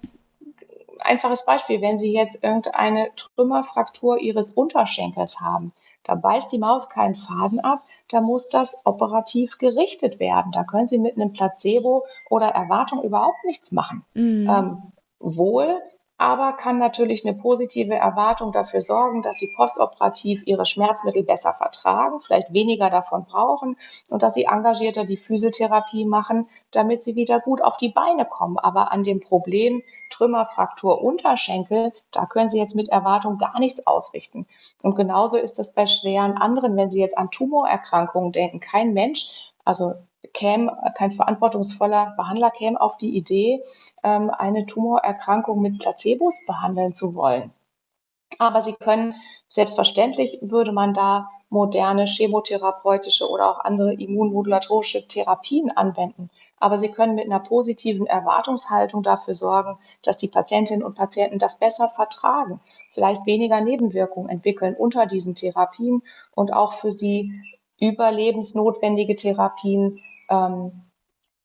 einfaches 1.05 1.45
Beispiel. 1.45 1.81
Wenn 1.81 1.99
Sie 1.99 2.13
jetzt 2.13 2.43
irgendeine 2.43 3.11
Trümmerfraktur 3.17 4.19
Ihres 4.19 4.51
Unterschenkels 4.51 5.41
haben, 5.41 5.73
da 6.05 6.15
beißt 6.15 6.53
die 6.53 6.59
Maus 6.59 6.89
keinen 6.89 7.17
Faden 7.17 7.61
ab, 7.61 7.81
da 8.09 8.21
muss 8.21 8.49
das 8.49 8.77
operativ 8.85 9.59
gerichtet 9.59 10.21
werden. 10.21 10.53
Da 10.53 10.65
können 10.65 10.87
Sie 10.87 10.99
mit 10.99 11.17
einem 11.17 11.33
Placebo 11.33 12.05
oder 12.29 12.49
Erwartung 12.49 13.03
überhaupt 13.03 13.45
nichts 13.45 13.73
machen. 13.73 14.05
Mhm. 14.15 14.49
Ähm, 14.49 14.83
wohl 15.21 15.81
aber 16.17 16.53
kann 16.53 16.79
natürlich 16.79 17.27
eine 17.27 17.37
positive 17.37 17.95
Erwartung 17.95 18.53
dafür 18.53 18.81
sorgen, 18.81 19.23
dass 19.23 19.37
sie 19.37 19.53
postoperativ 19.57 20.43
ihre 20.47 20.65
Schmerzmittel 20.65 21.25
besser 21.25 21.55
vertragen, 21.55 22.21
vielleicht 22.21 22.53
weniger 22.53 22.89
davon 22.89 23.25
brauchen 23.25 23.77
und 24.09 24.23
dass 24.23 24.35
sie 24.35 24.45
engagierter 24.45 25.05
die 25.05 25.17
Physiotherapie 25.17 26.05
machen, 26.05 26.49
damit 26.71 27.03
sie 27.03 27.17
wieder 27.17 27.41
gut 27.41 27.63
auf 27.63 27.77
die 27.77 27.89
Beine 27.89 28.25
kommen. 28.25 28.59
Aber 28.59 28.93
an 28.93 29.03
dem 29.03 29.21
Problem 29.21 29.83
Trümmerfraktur 30.11 31.03
Unterschenkel, 31.03 31.93
da 32.13 32.27
können 32.27 32.49
sie 32.49 32.59
jetzt 32.59 32.77
mit 32.77 32.89
Erwartung 32.89 33.39
gar 33.39 33.59
nichts 33.59 33.85
ausrichten. 33.87 34.47
Und 34.83 34.95
genauso 34.95 35.37
ist 35.37 35.59
das 35.59 35.75
bei 35.75 35.87
schweren 35.87 36.37
anderen, 36.37 36.77
wenn 36.77 36.91
Sie 36.91 37.01
jetzt 37.01 37.19
an 37.19 37.33
Tumorerkrankungen 37.33 38.31
denken. 38.31 38.61
Kein 38.61 38.93
Mensch 38.93 39.53
also 39.65 39.95
käme, 40.33 40.77
kein 40.97 41.13
verantwortungsvoller 41.13 42.15
Behandler 42.17 42.51
käme 42.51 42.81
auf 42.81 42.97
die 42.97 43.17
Idee, 43.17 43.63
ähm, 44.03 44.31
eine 44.31 44.67
Tumorerkrankung 44.67 45.61
mit 45.61 45.79
Placebos 45.79 46.37
behandeln 46.47 46.93
zu 46.93 47.15
wollen. 47.15 47.53
Aber 48.39 48.63
sie 48.63 48.73
können, 48.73 49.15
selbstverständlich 49.49 50.39
würde 50.41 50.73
man 50.73 50.95
da 50.95 51.29
moderne 51.51 52.07
chemotherapeutische 52.07 53.29
oder 53.29 53.49
auch 53.49 53.61
andere 53.61 53.95
immunmodulatorische 53.95 55.07
Therapien 55.07 55.71
anwenden. 55.71 56.31
Aber 56.59 56.79
sie 56.79 56.89
können 56.89 57.15
mit 57.15 57.27
einer 57.27 57.41
positiven 57.41 58.07
Erwartungshaltung 58.07 59.03
dafür 59.03 59.35
sorgen, 59.35 59.79
dass 60.03 60.17
die 60.17 60.29
Patientinnen 60.29 60.85
und 60.85 60.95
Patienten 60.95 61.39
das 61.39 61.59
besser 61.59 61.89
vertragen, 61.89 62.61
vielleicht 62.93 63.27
weniger 63.27 63.61
Nebenwirkungen 63.61 64.31
entwickeln 64.31 64.75
unter 64.75 65.07
diesen 65.07 65.35
Therapien 65.35 66.03
und 66.35 66.53
auch 66.53 66.75
für 66.75 66.91
sie 66.91 67.33
überlebensnotwendige 67.81 69.15
Therapien 69.17 70.01
ähm, 70.35 70.85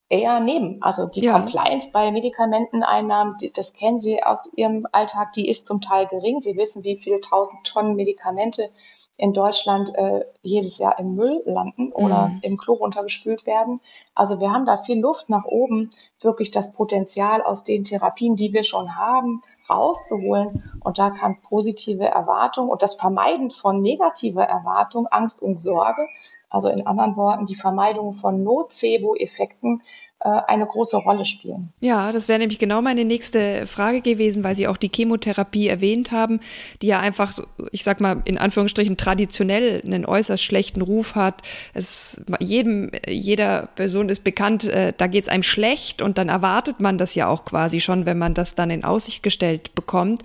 eher 0.09 0.39
nehmen. 0.39 0.81
Also 0.81 1.05
die 1.05 1.21
ja. 1.21 1.33
Compliance 1.33 1.89
bei 1.91 2.11
Medikamenteneinnahmen, 2.11 3.37
die, 3.37 3.53
das 3.53 3.73
kennen 3.73 3.99
Sie 3.99 4.21
aus 4.23 4.49
Ihrem 4.55 4.87
Alltag, 4.91 5.33
die 5.33 5.47
ist 5.47 5.65
zum 5.65 5.81
Teil 5.81 6.07
gering. 6.07 6.41
Sie 6.41 6.57
wissen, 6.57 6.83
wie 6.83 6.97
viele 6.97 7.21
tausend 7.21 7.63
Tonnen 7.65 7.95
Medikamente 7.95 8.71
in 9.17 9.33
Deutschland 9.33 9.93
äh, 9.95 10.25
jedes 10.41 10.77
Jahr 10.77 10.97
im 10.97 11.13
Müll 11.15 11.43
landen 11.45 11.91
oder 11.91 12.29
mhm. 12.29 12.39
im 12.41 12.57
Klo 12.57 12.73
runtergespült 12.73 13.45
werden. 13.45 13.81
Also 14.15 14.39
wir 14.39 14.51
haben 14.51 14.65
da 14.65 14.81
viel 14.83 14.99
Luft 14.99 15.29
nach 15.29 15.45
oben, 15.45 15.91
wirklich 16.21 16.51
das 16.51 16.71
Potenzial 16.71 17.41
aus 17.41 17.65
den 17.65 17.83
Therapien, 17.83 18.37
die 18.37 18.53
wir 18.53 18.63
schon 18.63 18.95
haben, 18.95 19.43
rauszuholen. 19.69 20.71
Und 20.81 20.97
da 20.97 21.11
kann 21.11 21.41
positive 21.41 22.05
Erwartung 22.05 22.69
und 22.69 22.81
das 22.81 22.95
Vermeiden 22.95 23.51
von 23.51 23.81
negativer 23.81 24.43
Erwartung, 24.43 25.07
Angst 25.07 25.41
und 25.41 25.59
Sorge, 25.59 26.07
also 26.49 26.69
in 26.69 26.87
anderen 26.87 27.15
Worten 27.15 27.45
die 27.45 27.55
Vermeidung 27.55 28.13
von 28.13 28.43
Nocebo-Effekten, 28.43 29.81
eine 30.21 30.65
große 30.65 30.97
Rolle 30.97 31.23
spielen. 31.23 31.71
Ja, 31.79 32.11
das 32.11 32.27
wäre 32.27 32.39
nämlich 32.39 32.59
genau 32.59 32.81
meine 32.81 33.05
nächste 33.05 33.65
Frage 33.65 34.01
gewesen, 34.01 34.43
weil 34.43 34.53
Sie 34.53 34.67
auch 34.67 34.75
die 34.75 34.91
Chemotherapie 34.93 35.69
erwähnt 35.69 36.11
haben, 36.11 36.41
die 36.81 36.87
ja 36.87 36.99
einfach, 36.99 37.39
ich 37.71 37.85
sag 37.85 38.01
mal, 38.01 38.21
in 38.25 38.37
Anführungsstrichen 38.37 38.97
traditionell 38.97 39.81
einen 39.85 40.05
äußerst 40.05 40.43
schlechten 40.43 40.81
Ruf 40.81 41.15
hat. 41.15 41.41
Es, 41.73 42.21
jedem, 42.39 42.91
jeder 43.07 43.69
Person 43.75 44.09
ist 44.09 44.25
bekannt, 44.25 44.65
äh, 44.65 44.91
da 44.95 45.07
geht 45.07 45.23
es 45.23 45.29
einem 45.29 45.43
schlecht 45.43 46.01
und 46.01 46.17
dann 46.17 46.27
erwartet 46.27 46.81
man 46.81 46.97
das 46.97 47.15
ja 47.15 47.29
auch 47.29 47.45
quasi 47.45 47.79
schon, 47.79 48.05
wenn 48.05 48.17
man 48.17 48.33
das 48.33 48.55
dann 48.55 48.71
in 48.71 48.83
Aussicht 48.83 49.23
gestellt 49.23 49.73
bekommt. 49.73 50.23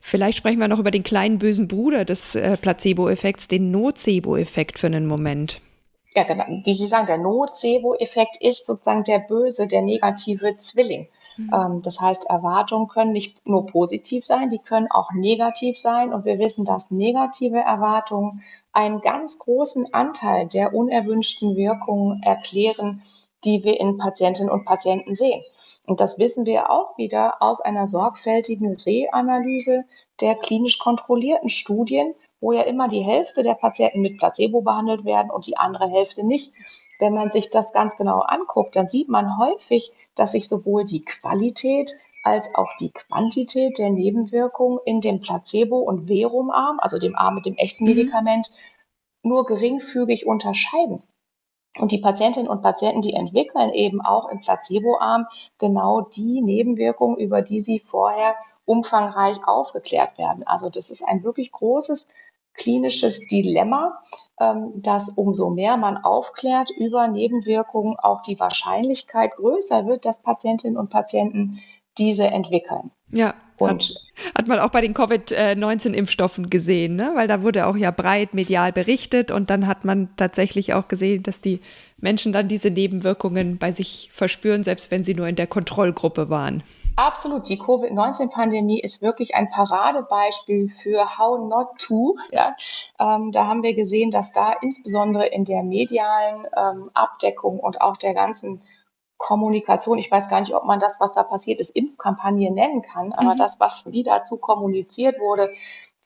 Vielleicht 0.00 0.38
sprechen 0.38 0.58
wir 0.58 0.66
noch 0.66 0.80
über 0.80 0.90
den 0.90 1.04
kleinen 1.04 1.38
bösen 1.38 1.68
Bruder 1.68 2.04
des 2.04 2.34
äh, 2.34 2.56
Placebo-Effekts, 2.56 3.46
den 3.46 3.70
Nocebo-Effekt 3.70 4.80
für 4.80 4.88
einen 4.88 5.06
Moment 5.06 5.60
ja, 6.16 6.22
genau, 6.24 6.44
wie 6.64 6.74
Sie 6.74 6.86
sagen, 6.86 7.06
der 7.06 7.18
Nocebo-Effekt 7.18 8.38
ist 8.40 8.64
sozusagen 8.64 9.04
der 9.04 9.18
böse, 9.18 9.66
der 9.66 9.82
negative 9.82 10.56
Zwilling. 10.56 11.08
Mhm. 11.36 11.50
Ähm, 11.52 11.82
das 11.82 12.00
heißt, 12.00 12.24
Erwartungen 12.24 12.88
können 12.88 13.12
nicht 13.12 13.46
nur 13.46 13.66
positiv 13.66 14.24
sein, 14.24 14.48
die 14.48 14.58
können 14.58 14.90
auch 14.90 15.12
negativ 15.12 15.78
sein. 15.78 16.14
Und 16.14 16.24
wir 16.24 16.38
wissen, 16.38 16.64
dass 16.64 16.90
negative 16.90 17.58
Erwartungen 17.58 18.42
einen 18.72 19.02
ganz 19.02 19.38
großen 19.38 19.92
Anteil 19.92 20.46
der 20.46 20.74
unerwünschten 20.74 21.54
Wirkungen 21.54 22.22
erklären, 22.22 23.02
die 23.44 23.62
wir 23.62 23.78
in 23.78 23.98
Patientinnen 23.98 24.50
und 24.50 24.64
Patienten 24.64 25.14
sehen. 25.14 25.42
Und 25.86 26.00
das 26.00 26.18
wissen 26.18 26.46
wir 26.46 26.70
auch 26.70 26.96
wieder 26.96 27.42
aus 27.42 27.60
einer 27.60 27.88
sorgfältigen 27.88 28.74
Reanalyse 28.74 29.84
der 30.20 30.34
klinisch 30.34 30.78
kontrollierten 30.78 31.50
Studien, 31.50 32.14
wo 32.40 32.52
ja 32.52 32.62
immer 32.62 32.88
die 32.88 33.02
Hälfte 33.02 33.42
der 33.42 33.54
Patienten 33.54 34.00
mit 34.00 34.18
Placebo 34.18 34.60
behandelt 34.60 35.04
werden 35.04 35.30
und 35.30 35.46
die 35.46 35.56
andere 35.56 35.88
Hälfte 35.88 36.24
nicht. 36.24 36.52
Wenn 36.98 37.14
man 37.14 37.30
sich 37.30 37.50
das 37.50 37.72
ganz 37.72 37.96
genau 37.96 38.20
anguckt, 38.20 38.76
dann 38.76 38.88
sieht 38.88 39.08
man 39.08 39.38
häufig, 39.38 39.92
dass 40.14 40.32
sich 40.32 40.48
sowohl 40.48 40.84
die 40.84 41.04
Qualität 41.04 41.92
als 42.22 42.52
auch 42.54 42.70
die 42.80 42.90
Quantität 42.90 43.78
der 43.78 43.90
Nebenwirkungen 43.90 44.80
in 44.84 45.00
dem 45.00 45.20
Placebo- 45.20 45.82
und 45.82 46.08
Verumarm, 46.08 46.80
also 46.80 46.98
dem 46.98 47.16
Arm 47.16 47.36
mit 47.36 47.46
dem 47.46 47.56
echten 47.56 47.84
mhm. 47.84 47.90
Medikament, 47.90 48.50
nur 49.22 49.44
geringfügig 49.44 50.26
unterscheiden. 50.26 51.02
Und 51.78 51.92
die 51.92 51.98
Patientinnen 51.98 52.48
und 52.48 52.62
Patienten, 52.62 53.02
die 53.02 53.12
entwickeln 53.12 53.70
eben 53.70 54.00
auch 54.00 54.28
im 54.28 54.40
Placeboarm 54.40 55.26
genau 55.58 56.00
die 56.00 56.40
Nebenwirkungen, 56.40 57.18
über 57.18 57.42
die 57.42 57.60
sie 57.60 57.80
vorher 57.80 58.34
umfangreich 58.64 59.46
aufgeklärt 59.46 60.18
werden. 60.18 60.42
Also 60.46 60.70
das 60.70 60.90
ist 60.90 61.06
ein 61.06 61.22
wirklich 61.22 61.52
großes 61.52 62.08
klinisches 62.56 63.20
Dilemma, 63.26 64.02
ähm, 64.40 64.72
dass 64.76 65.10
umso 65.10 65.50
mehr 65.50 65.76
man 65.76 65.96
aufklärt 65.96 66.70
über 66.70 67.08
Nebenwirkungen, 67.08 67.96
auch 67.98 68.22
die 68.22 68.38
Wahrscheinlichkeit 68.38 69.36
größer 69.36 69.86
wird, 69.86 70.04
dass 70.04 70.22
Patientinnen 70.22 70.76
und 70.76 70.90
Patienten 70.90 71.60
diese 71.98 72.24
entwickeln. 72.24 72.90
Ja, 73.10 73.34
und 73.58 73.82
hat, 73.82 74.34
hat 74.34 74.48
man 74.48 74.58
auch 74.58 74.70
bei 74.70 74.80
den 74.80 74.92
Covid-19-Impfstoffen 74.92 76.50
gesehen, 76.50 76.96
ne? 76.96 77.12
weil 77.14 77.28
da 77.28 77.42
wurde 77.42 77.66
auch 77.66 77.76
ja 77.76 77.90
breit 77.90 78.34
medial 78.34 78.72
berichtet 78.72 79.30
und 79.30 79.48
dann 79.48 79.66
hat 79.66 79.84
man 79.84 80.14
tatsächlich 80.16 80.74
auch 80.74 80.88
gesehen, 80.88 81.22
dass 81.22 81.40
die 81.40 81.60
Menschen 81.98 82.32
dann 82.32 82.48
diese 82.48 82.70
Nebenwirkungen 82.70 83.58
bei 83.58 83.72
sich 83.72 84.10
verspüren, 84.12 84.64
selbst 84.64 84.90
wenn 84.90 85.04
sie 85.04 85.14
nur 85.14 85.28
in 85.28 85.36
der 85.36 85.46
Kontrollgruppe 85.46 86.28
waren. 86.28 86.62
Absolut. 86.96 87.48
Die 87.48 87.58
Covid-19-Pandemie 87.58 88.80
ist 88.80 89.02
wirklich 89.02 89.34
ein 89.34 89.50
Paradebeispiel 89.50 90.70
für 90.70 91.18
How 91.18 91.38
Not 91.38 91.78
To. 91.78 92.16
Ja. 92.32 92.56
Ähm, 92.98 93.32
da 93.32 93.46
haben 93.46 93.62
wir 93.62 93.74
gesehen, 93.74 94.10
dass 94.10 94.32
da 94.32 94.54
insbesondere 94.62 95.26
in 95.26 95.44
der 95.44 95.62
medialen 95.62 96.46
ähm, 96.56 96.90
Abdeckung 96.94 97.60
und 97.60 97.82
auch 97.82 97.98
der 97.98 98.14
ganzen 98.14 98.62
Kommunikation, 99.18 99.98
ich 99.98 100.10
weiß 100.10 100.28
gar 100.28 100.40
nicht, 100.40 100.54
ob 100.54 100.64
man 100.64 100.80
das, 100.80 100.98
was 100.98 101.12
da 101.12 101.22
passiert 101.22 101.60
ist, 101.60 101.70
Impfkampagne 101.70 102.50
nennen 102.50 102.82
kann, 102.82 103.12
aber 103.12 103.34
mhm. 103.34 103.38
das, 103.38 103.60
was 103.60 103.84
wie 103.86 104.02
dazu 104.02 104.36
kommuniziert 104.36 105.20
wurde, 105.20 105.52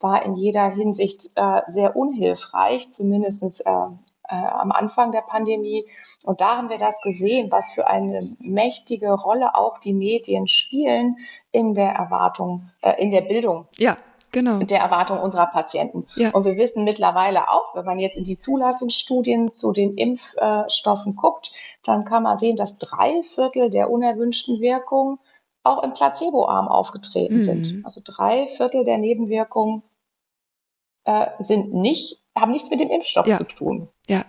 war 0.01 0.25
in 0.25 0.35
jeder 0.35 0.71
Hinsicht 0.71 1.31
äh, 1.37 1.63
sehr 1.69 1.95
unhilfreich, 1.95 2.91
zumindest 2.91 3.65
äh, 3.67 3.87
äh, 4.31 4.35
am 4.35 4.73
Anfang 4.73 5.13
der 5.13 5.23
Pandemie. 5.23 5.87
Und 6.25 6.41
da 6.41 6.57
haben 6.57 6.71
wir 6.71 6.79
das 6.79 7.01
gesehen, 7.03 7.51
was 7.51 7.71
für 7.71 7.87
eine 7.87 8.29
mächtige 8.39 9.13
Rolle 9.13 9.55
auch 9.55 9.79
die 9.79 9.93
Medien 9.93 10.47
spielen 10.47 11.17
in 11.53 11.75
der 11.75 11.91
Erwartung, 11.91 12.71
äh, 12.83 13.01
in 13.03 13.11
der 13.11 13.23
Bildung. 13.23 13.67
Ja. 13.77 13.97
Genau. 14.33 14.59
Der 14.59 14.79
Erwartung 14.79 15.19
unserer 15.19 15.47
Patienten. 15.47 16.07
Ja. 16.15 16.31
Und 16.31 16.45
wir 16.45 16.57
wissen 16.57 16.85
mittlerweile 16.85 17.51
auch, 17.51 17.75
wenn 17.75 17.85
man 17.85 17.99
jetzt 17.99 18.17
in 18.17 18.23
die 18.23 18.39
Zulassungsstudien 18.39 19.53
zu 19.53 19.73
den 19.73 19.97
Impfstoffen 19.97 21.17
guckt, 21.17 21.51
dann 21.83 22.05
kann 22.05 22.23
man 22.23 22.39
sehen, 22.39 22.55
dass 22.55 22.79
drei 22.79 23.25
Viertel 23.35 23.71
der 23.71 23.91
unerwünschten 23.91 24.61
Wirkungen 24.61 25.19
auch 25.65 25.83
im 25.83 25.95
Placeboarm 25.95 26.69
aufgetreten 26.69 27.39
mhm. 27.39 27.43
sind. 27.43 27.85
Also 27.85 28.01
drei 28.05 28.47
Viertel 28.57 28.85
der 28.85 28.99
Nebenwirkungen 28.99 29.83
äh, 31.05 31.27
sind 31.41 31.75
nicht 31.75 32.19
haben 32.41 32.53
nichts 32.53 32.71
mit 32.71 32.81
dem 32.81 32.91
Impfstoff 32.91 33.27
ja. 33.27 33.39
zu 33.39 33.45
tun. 33.45 33.89
Ja. 34.09 34.25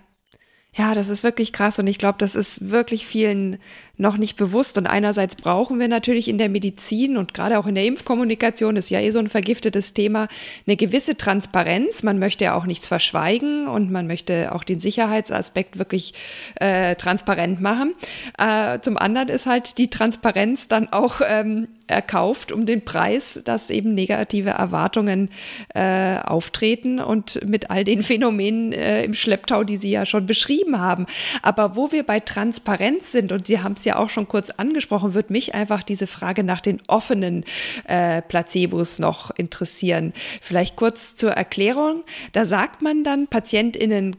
Ja, 0.74 0.96
das 0.96 1.10
ist 1.10 1.22
wirklich 1.22 1.52
krass 1.52 1.80
und 1.80 1.88
ich 1.88 1.98
glaube, 1.98 2.18
das 2.18 2.34
ist 2.34 2.72
wirklich 2.72 3.06
vielen 3.06 3.58
noch 3.98 4.18
nicht 4.18 4.38
bewusst. 4.38 4.78
Und 4.78 4.88
einerseits 4.88 5.36
brauchen 5.36 5.82
wir 5.82 5.90
natürlich 5.90 6.30
in 6.30 6.38
der 6.38 6.48
Medizin 6.48 7.18
und 7.18 7.34
gerade 7.34 7.60
auch 7.60 7.68
in 7.68 7.76
der 7.76 7.84
Impfkommunikation, 7.84 8.78
ist 8.78 8.90
ja 8.90 9.02
eh 9.02 9.12
so 9.12 9.20
ein 9.20 9.28
vergiftetes 9.28 9.94
Thema, 9.94 10.30
eine 10.66 10.78
gewisse 10.78 11.18
Transparenz. 11.18 12.04
Man 12.04 12.20
möchte 12.20 12.46
ja 12.46 12.56
auch 12.56 12.66
nichts 12.66 12.88
verschweigen 12.88 13.68
und 13.68 13.92
man 13.92 14.08
möchte 14.08 14.56
auch 14.56 14.64
den 14.64 14.80
Sicherheitsaspekt 14.80 15.78
wirklich 15.78 16.14
äh, 16.56 16.96
transparent 16.96 17.60
machen. 17.60 17.94
Äh, 18.38 18.80
zum 18.80 18.98
anderen 18.98 19.28
ist 19.28 19.48
halt 19.48 19.78
die 19.78 19.90
Transparenz 19.90 20.70
dann 20.70 20.88
auch 20.88 21.20
ähm, 21.28 21.68
erkauft 21.92 22.52
um 22.52 22.66
den 22.66 22.84
Preis, 22.84 23.40
dass 23.44 23.70
eben 23.70 23.94
negative 23.94 24.52
Erwartungen 24.52 25.30
äh, 25.74 26.18
auftreten 26.18 27.00
und 27.00 27.40
mit 27.46 27.70
all 27.70 27.84
den 27.84 28.02
Phänomenen 28.02 28.74
äh, 28.74 29.04
im 29.04 29.14
Schlepptau, 29.14 29.64
die 29.64 29.78
Sie 29.78 29.92
ja 29.92 30.06
schon 30.06 30.26
beschrieben 30.26 30.80
haben. 30.80 31.06
Aber 31.42 31.76
wo 31.76 31.92
wir 31.92 32.04
bei 32.04 32.20
Transparenz 32.20 33.12
sind, 33.12 33.32
und 33.32 33.48
Sie 33.48 33.60
haben 33.60 33.76
es 33.78 33.86
ja 33.86 33.98
auch 33.98 34.10
schon 34.10 34.28
kurz 34.28 34.50
angesprochen, 34.50 35.14
wird 35.14 35.30
mich 35.30 35.54
einfach 35.54 35.84
diese 35.84 36.08
Frage 36.08 36.44
nach 36.44 36.62
den 36.62 36.80
offenen 36.88 37.44
äh, 37.88 38.22
Placebos 38.22 39.00
noch 39.00 39.32
interessieren. 39.32 40.14
Vielleicht 40.42 40.76
kurz 40.76 41.16
zur 41.16 41.32
Erklärung. 41.32 42.04
Da 42.32 42.46
sagt 42.46 42.82
man 42.82 43.04
dann, 43.04 43.28
PatientInnen 43.28 44.16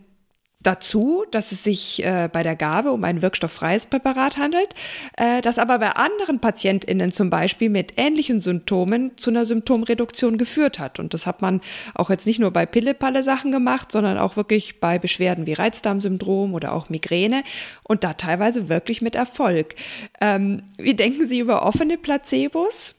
dazu, 0.62 1.24
dass 1.30 1.52
es 1.52 1.64
sich 1.64 2.04
äh, 2.04 2.28
bei 2.32 2.42
der 2.42 2.56
Gabe 2.56 2.92
um 2.92 3.04
ein 3.04 3.22
wirkstofffreies 3.22 3.86
Präparat 3.86 4.36
handelt, 4.36 4.68
äh, 5.16 5.42
das 5.42 5.58
aber 5.58 5.78
bei 5.78 5.90
anderen 5.90 6.40
PatientInnen 6.40 7.12
zum 7.12 7.30
Beispiel 7.30 7.68
mit 7.70 7.94
ähnlichen 7.96 8.40
Symptomen 8.40 9.16
zu 9.16 9.30
einer 9.30 9.44
Symptomreduktion 9.44 10.38
geführt 10.38 10.78
hat. 10.78 10.98
Und 10.98 11.14
das 11.14 11.26
hat 11.26 11.42
man 11.42 11.60
auch 11.94 12.10
jetzt 12.10 12.26
nicht 12.26 12.38
nur 12.38 12.50
bei 12.50 12.66
Pille-Palle-Sachen 12.66 13.52
gemacht, 13.52 13.92
sondern 13.92 14.18
auch 14.18 14.36
wirklich 14.36 14.80
bei 14.80 14.98
Beschwerden 14.98 15.46
wie 15.46 15.54
Reizdarmsyndrom 15.54 16.54
oder 16.54 16.72
auch 16.72 16.88
Migräne 16.88 17.44
und 17.82 18.04
da 18.04 18.14
teilweise 18.14 18.68
wirklich 18.68 19.02
mit 19.02 19.14
Erfolg. 19.14 19.74
Ähm, 20.20 20.62
wie 20.78 20.94
denken 20.94 21.26
Sie 21.26 21.38
über 21.38 21.64
offene 21.66 21.98
Placebos? 21.98 22.94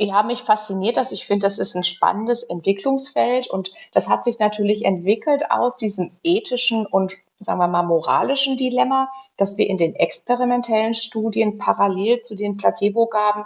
Ja, 0.00 0.24
mich 0.24 0.42
fasziniert 0.42 0.96
das. 0.96 1.12
Ich 1.12 1.26
finde, 1.26 1.46
das 1.46 1.58
ist 1.58 1.76
ein 1.76 1.84
spannendes 1.84 2.42
Entwicklungsfeld 2.42 3.48
und 3.48 3.72
das 3.92 4.08
hat 4.08 4.24
sich 4.24 4.40
natürlich 4.40 4.84
entwickelt 4.84 5.50
aus 5.52 5.76
diesem 5.76 6.10
ethischen 6.24 6.84
und, 6.84 7.14
sagen 7.38 7.60
wir 7.60 7.68
mal, 7.68 7.84
moralischen 7.84 8.56
Dilemma, 8.56 9.08
dass 9.36 9.56
wir 9.56 9.68
in 9.68 9.78
den 9.78 9.94
experimentellen 9.94 10.94
Studien 10.94 11.58
parallel 11.58 12.18
zu 12.18 12.34
den 12.34 12.56
Placebo-Gaben 12.56 13.44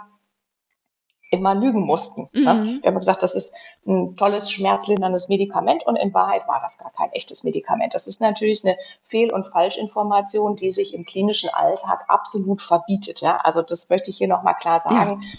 immer 1.29 1.53
lügen 1.53 1.81
mussten. 1.81 2.29
Ne? 2.31 2.53
Mhm. 2.55 2.79
Wir 2.81 2.89
haben 2.89 2.97
gesagt, 2.97 3.21
das 3.21 3.35
ist 3.35 3.55
ein 3.85 4.15
tolles, 4.15 4.49
schmerzlinderndes 4.49 5.29
Medikament 5.29 5.85
und 5.85 5.97
in 5.97 6.11
Wahrheit 6.15 6.47
war 6.47 6.59
das 6.61 6.79
gar 6.79 6.91
kein 6.91 7.11
echtes 7.11 7.43
Medikament. 7.43 7.93
Das 7.93 8.07
ist 8.07 8.21
natürlich 8.21 8.65
eine 8.65 8.75
Fehl- 9.03 9.31
und 9.31 9.45
Falschinformation, 9.45 10.55
die 10.55 10.71
sich 10.71 10.95
im 10.95 11.05
klinischen 11.05 11.49
Alltag 11.49 12.05
absolut 12.07 12.63
verbietet. 12.63 13.21
Ja? 13.21 13.37
Also 13.37 13.61
das 13.61 13.87
möchte 13.89 14.09
ich 14.09 14.17
hier 14.17 14.27
nochmal 14.27 14.55
klar 14.55 14.79
sagen. 14.79 15.21
Ja 15.21 15.29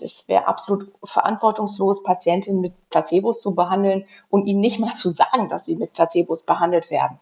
es 0.00 0.26
wäre 0.26 0.46
absolut 0.46 0.90
verantwortungslos, 1.04 2.02
Patientinnen 2.02 2.60
mit 2.60 2.72
Placebos 2.90 3.40
zu 3.40 3.54
behandeln 3.54 4.06
und 4.30 4.46
ihnen 4.46 4.60
nicht 4.60 4.80
mal 4.80 4.94
zu 4.94 5.10
sagen, 5.10 5.48
dass 5.48 5.66
sie 5.66 5.76
mit 5.76 5.92
Placebos 5.92 6.42
behandelt 6.42 6.90
werden. 6.90 7.18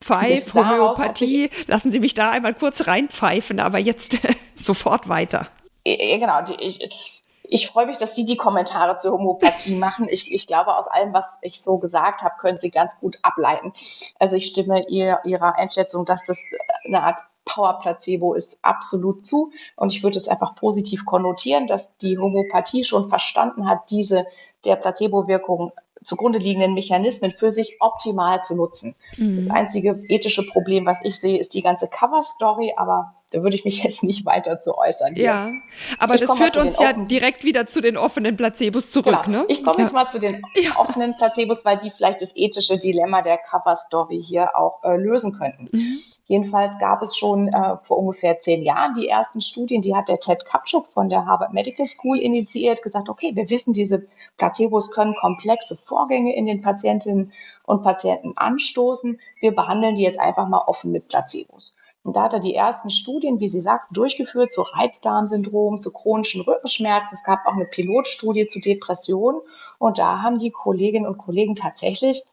Pfeif, 0.00 0.52
Homöopathie, 0.52 1.50
lassen 1.66 1.90
Sie 1.90 2.00
mich 2.00 2.12
da 2.12 2.30
einmal 2.30 2.52
kurz 2.52 2.86
reinpfeifen, 2.86 3.60
aber 3.60 3.78
jetzt 3.78 4.18
sofort 4.54 5.08
weiter. 5.08 5.48
Ja, 5.86 6.18
genau, 6.18 6.54
ich, 6.60 7.14
ich 7.42 7.68
freue 7.68 7.86
mich, 7.86 7.96
dass 7.96 8.14
Sie 8.14 8.26
die 8.26 8.36
Kommentare 8.36 8.98
zur 8.98 9.12
Homöopathie 9.12 9.74
machen. 9.78 10.06
Ich, 10.10 10.32
ich 10.32 10.46
glaube, 10.46 10.76
aus 10.76 10.86
allem, 10.86 11.14
was 11.14 11.38
ich 11.40 11.62
so 11.62 11.78
gesagt 11.78 12.22
habe, 12.22 12.34
können 12.38 12.58
Sie 12.58 12.70
ganz 12.70 12.98
gut 13.00 13.18
ableiten. 13.22 13.72
Also 14.18 14.36
ich 14.36 14.46
stimme 14.46 14.86
ihr, 14.88 15.20
Ihrer 15.24 15.56
Einschätzung, 15.56 16.04
dass 16.04 16.26
das 16.26 16.38
eine 16.84 17.02
Art 17.02 17.20
Power-Placebo 17.44 18.34
ist 18.34 18.58
absolut 18.62 19.26
zu. 19.26 19.52
Und 19.76 19.92
ich 19.92 20.02
würde 20.02 20.18
es 20.18 20.28
einfach 20.28 20.54
positiv 20.56 21.04
konnotieren, 21.04 21.66
dass 21.66 21.96
die 21.98 22.18
Homöopathie 22.18 22.84
schon 22.84 23.08
verstanden 23.08 23.68
hat, 23.68 23.90
diese 23.90 24.26
der 24.64 24.76
Placebo-Wirkung 24.76 25.72
zugrunde 26.04 26.38
liegenden 26.38 26.74
Mechanismen 26.74 27.32
für 27.32 27.50
sich 27.50 27.76
optimal 27.80 28.42
zu 28.42 28.54
nutzen. 28.54 28.94
Mhm. 29.16 29.36
Das 29.36 29.50
einzige 29.50 30.02
ethische 30.08 30.46
Problem, 30.46 30.86
was 30.86 30.98
ich 31.02 31.18
sehe, 31.18 31.38
ist 31.38 31.54
die 31.54 31.62
ganze 31.62 31.88
Cover-Story, 31.88 32.74
aber 32.76 33.14
da 33.32 33.42
würde 33.42 33.56
ich 33.56 33.64
mich 33.64 33.82
jetzt 33.84 34.02
nicht 34.02 34.24
weiter 34.26 34.60
zu 34.60 34.76
äußern. 34.76 35.16
Ja, 35.16 35.50
aber 35.98 36.14
ich 36.14 36.20
das 36.20 36.32
führt 36.32 36.56
uns 36.56 36.78
ja 36.78 36.92
direkt 36.92 37.44
wieder 37.44 37.66
zu 37.66 37.80
den 37.80 37.96
offenen 37.96 38.36
Placebos 38.36 38.90
zurück, 38.90 39.22
genau. 39.24 39.40
ne? 39.40 39.44
Ich 39.48 39.64
komme 39.64 39.78
ja. 39.78 39.84
jetzt 39.84 39.92
mal 39.92 40.10
zu 40.10 40.18
den 40.18 40.42
ja. 40.54 40.76
offenen 40.76 41.16
Placebos, 41.16 41.64
weil 41.64 41.78
die 41.78 41.90
vielleicht 41.90 42.20
das 42.20 42.32
ethische 42.34 42.78
Dilemma 42.78 43.22
der 43.22 43.38
Cover-Story 43.38 44.22
hier 44.22 44.56
auch 44.56 44.84
äh, 44.84 44.96
lösen 44.96 45.38
könnten. 45.38 45.68
Mhm. 45.72 45.98
Jedenfalls 46.26 46.78
gab 46.78 47.02
es 47.02 47.16
schon 47.16 47.48
äh, 47.48 47.76
vor 47.82 47.98
ungefähr 47.98 48.40
zehn 48.40 48.62
Jahren 48.62 48.94
die 48.94 49.08
ersten 49.08 49.42
Studien, 49.42 49.82
die 49.82 49.94
hat 49.94 50.08
der 50.08 50.20
Ted 50.20 50.46
Kapschuk 50.46 50.86
von 50.88 51.10
der 51.10 51.26
Harvard 51.26 51.52
Medical 51.52 51.86
School 51.86 52.18
initiiert, 52.18 52.82
gesagt, 52.82 53.10
okay, 53.10 53.36
wir 53.36 53.50
wissen, 53.50 53.74
diese 53.74 54.06
Placebos 54.38 54.90
können 54.90 55.14
komplexe 55.20 55.76
Vorgänge 55.76 56.34
in 56.34 56.46
den 56.46 56.62
Patientinnen 56.62 57.32
und 57.64 57.82
Patienten 57.82 58.32
anstoßen. 58.36 59.20
Wir 59.40 59.54
behandeln 59.54 59.96
die 59.96 60.02
jetzt 60.02 60.18
einfach 60.18 60.48
mal 60.48 60.64
offen 60.66 60.92
mit 60.92 61.08
Placebos. 61.08 61.74
Und 62.04 62.16
da 62.16 62.24
hat 62.24 62.34
er 62.34 62.40
die 62.40 62.54
ersten 62.54 62.90
Studien, 62.90 63.40
wie 63.40 63.48
Sie 63.48 63.62
sagten, 63.62 63.94
durchgeführt 63.94 64.52
zu 64.52 64.60
Reizdarmsyndrom, 64.60 65.78
zu 65.78 65.90
chronischen 65.90 66.42
Rückenschmerzen. 66.42 67.16
Es 67.16 67.24
gab 67.24 67.46
auch 67.46 67.54
eine 67.54 67.64
Pilotstudie 67.64 68.46
zu 68.46 68.60
Depressionen. 68.60 69.40
Und 69.78 69.98
da 69.98 70.22
haben 70.22 70.38
die 70.38 70.50
Kolleginnen 70.50 71.06
und 71.06 71.18
Kollegen 71.18 71.56
tatsächlich 71.56 72.24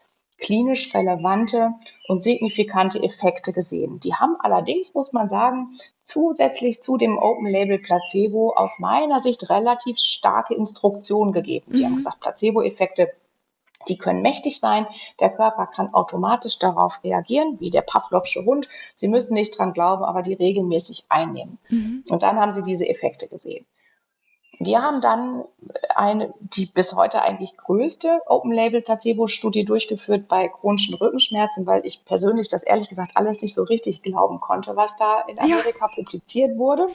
klinisch 0.42 0.92
relevante 0.94 1.70
und 2.08 2.20
signifikante 2.22 3.02
Effekte 3.02 3.52
gesehen. 3.52 4.00
Die 4.00 4.14
haben 4.14 4.36
allerdings, 4.40 4.92
muss 4.92 5.12
man 5.12 5.28
sagen, 5.28 5.78
zusätzlich 6.02 6.82
zu 6.82 6.96
dem 6.96 7.16
Open 7.16 7.46
Label 7.46 7.78
Placebo 7.78 8.52
aus 8.54 8.78
meiner 8.78 9.20
Sicht 9.20 9.48
relativ 9.48 9.98
starke 9.98 10.54
Instruktionen 10.54 11.32
gegeben. 11.32 11.72
Die 11.72 11.82
mhm. 11.82 11.86
haben 11.86 11.96
gesagt, 11.96 12.20
Placebo-Effekte 12.20 13.12
die 13.88 13.98
können 13.98 14.22
mächtig 14.22 14.60
sein. 14.60 14.86
Der 15.18 15.30
Körper 15.30 15.66
kann 15.66 15.92
automatisch 15.92 16.58
darauf 16.58 17.02
reagieren, 17.02 17.58
wie 17.58 17.70
der 17.70 17.82
Pavlovsche 17.82 18.44
Hund. 18.44 18.68
Sie 18.94 19.08
müssen 19.08 19.34
nicht 19.34 19.58
dran 19.58 19.72
glauben, 19.72 20.04
aber 20.04 20.22
die 20.22 20.34
regelmäßig 20.34 21.04
einnehmen. 21.08 21.58
Mhm. 21.68 22.04
Und 22.08 22.22
dann 22.22 22.36
haben 22.36 22.52
sie 22.52 22.62
diese 22.62 22.88
Effekte 22.88 23.26
gesehen. 23.26 23.66
Wir 24.58 24.82
haben 24.82 25.00
dann 25.00 25.44
eine, 25.94 26.32
die 26.40 26.66
bis 26.66 26.92
heute 26.92 27.22
eigentlich 27.22 27.56
größte 27.56 28.20
Open-Label-Placebo-Studie 28.26 29.64
durchgeführt 29.64 30.28
bei 30.28 30.48
chronischen 30.48 30.94
Rückenschmerzen, 30.94 31.66
weil 31.66 31.84
ich 31.84 32.04
persönlich 32.04 32.48
das 32.48 32.62
ehrlich 32.62 32.88
gesagt 32.88 33.12
alles 33.16 33.42
nicht 33.42 33.54
so 33.54 33.62
richtig 33.64 34.02
glauben 34.02 34.40
konnte, 34.40 34.76
was 34.76 34.96
da 34.96 35.22
in 35.22 35.38
Amerika 35.38 35.86
ja. 35.86 35.94
publiziert 35.94 36.56
wurde. 36.58 36.88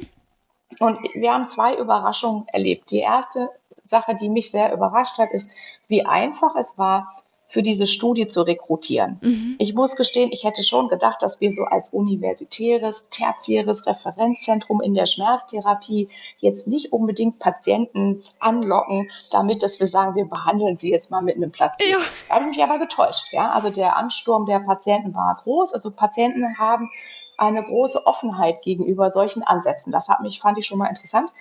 Und 0.79 0.99
wir 1.13 1.33
haben 1.33 1.49
zwei 1.49 1.75
Überraschungen 1.75 2.47
erlebt. 2.47 2.91
Die 2.91 2.99
erste 2.99 3.49
Sache, 3.83 4.15
die 4.15 4.29
mich 4.29 4.51
sehr 4.51 4.73
überrascht 4.73 5.17
hat, 5.17 5.31
ist, 5.31 5.49
wie 5.87 6.05
einfach 6.05 6.55
es 6.55 6.77
war, 6.77 7.23
für 7.47 7.63
diese 7.63 7.87
Studie 7.87 8.27
zu 8.27 8.41
rekrutieren. 8.41 9.19
Mhm. 9.21 9.55
Ich 9.57 9.73
muss 9.73 9.95
gestehen, 9.95 10.31
ich 10.31 10.43
hätte 10.43 10.63
schon 10.63 10.89
gedacht, 10.89 11.21
dass 11.21 11.39
wir 11.39 11.51
so 11.51 11.63
als 11.63 11.89
universitäres, 11.89 13.09
tertiäres 13.09 13.85
Referenzzentrum 13.85 14.81
in 14.81 14.93
der 14.93 15.05
Schmerztherapie 15.05 16.09
jetzt 16.39 16.67
nicht 16.67 16.91
unbedingt 16.91 17.39
Patienten 17.39 18.23
anlocken, 18.39 19.09
damit, 19.31 19.63
dass 19.63 19.79
wir 19.79 19.87
sagen, 19.87 20.15
wir 20.15 20.25
behandeln 20.25 20.77
sie 20.77 20.91
jetzt 20.91 21.09
mal 21.09 21.21
mit 21.21 21.37
einem 21.37 21.51
Platz. 21.51 21.75
Ja. 21.79 21.97
Da 22.27 22.35
habe 22.35 22.45
ich 22.45 22.57
mich 22.57 22.63
aber 22.63 22.79
getäuscht. 22.79 23.31
Ja? 23.31 23.51
Also 23.51 23.69
der 23.69 23.95
Ansturm 23.95 24.45
der 24.45 24.59
Patienten 24.59 25.13
war 25.13 25.39
groß. 25.41 25.73
Also 25.73 25.91
Patienten 25.91 26.57
haben 26.57 26.89
eine 27.37 27.63
große 27.63 28.05
Offenheit 28.05 28.61
gegenüber 28.61 29.11
solchen 29.11 29.43
Ansätzen. 29.43 29.91
Das 29.91 30.09
hat 30.09 30.21
mich, 30.21 30.39
fand 30.39 30.57
ich 30.57 30.65
schon 30.65 30.79
mal 30.79 30.87
interessant. 30.87 31.31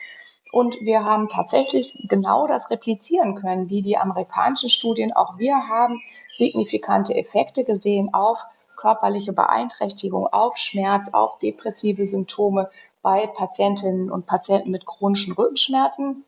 Und 0.52 0.80
wir 0.80 1.04
haben 1.04 1.28
tatsächlich 1.28 1.98
genau 2.08 2.46
das 2.46 2.70
replizieren 2.70 3.34
können, 3.34 3.68
wie 3.68 3.82
die 3.82 3.98
amerikanischen 3.98 4.70
Studien. 4.70 5.12
Auch 5.12 5.38
wir 5.38 5.68
haben 5.68 6.00
signifikante 6.34 7.14
Effekte 7.14 7.64
gesehen 7.64 8.14
auf 8.14 8.38
körperliche 8.76 9.32
Beeinträchtigung, 9.32 10.26
auf 10.26 10.56
Schmerz, 10.56 11.08
auf 11.12 11.38
depressive 11.38 12.06
Symptome 12.06 12.70
bei 13.02 13.26
Patientinnen 13.26 14.10
und 14.10 14.26
Patienten 14.26 14.70
mit 14.70 14.86
chronischen 14.86 15.32
Rückenschmerzen. 15.32 16.24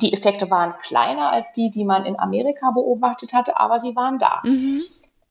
Die 0.00 0.12
Effekte 0.12 0.50
waren 0.50 0.74
kleiner 0.82 1.30
als 1.30 1.52
die, 1.52 1.70
die 1.70 1.84
man 1.84 2.06
in 2.06 2.18
Amerika 2.18 2.70
beobachtet 2.70 3.34
hatte, 3.34 3.58
aber 3.60 3.80
sie 3.80 3.94
waren 3.94 4.18
da. 4.18 4.40
Mhm. 4.44 4.80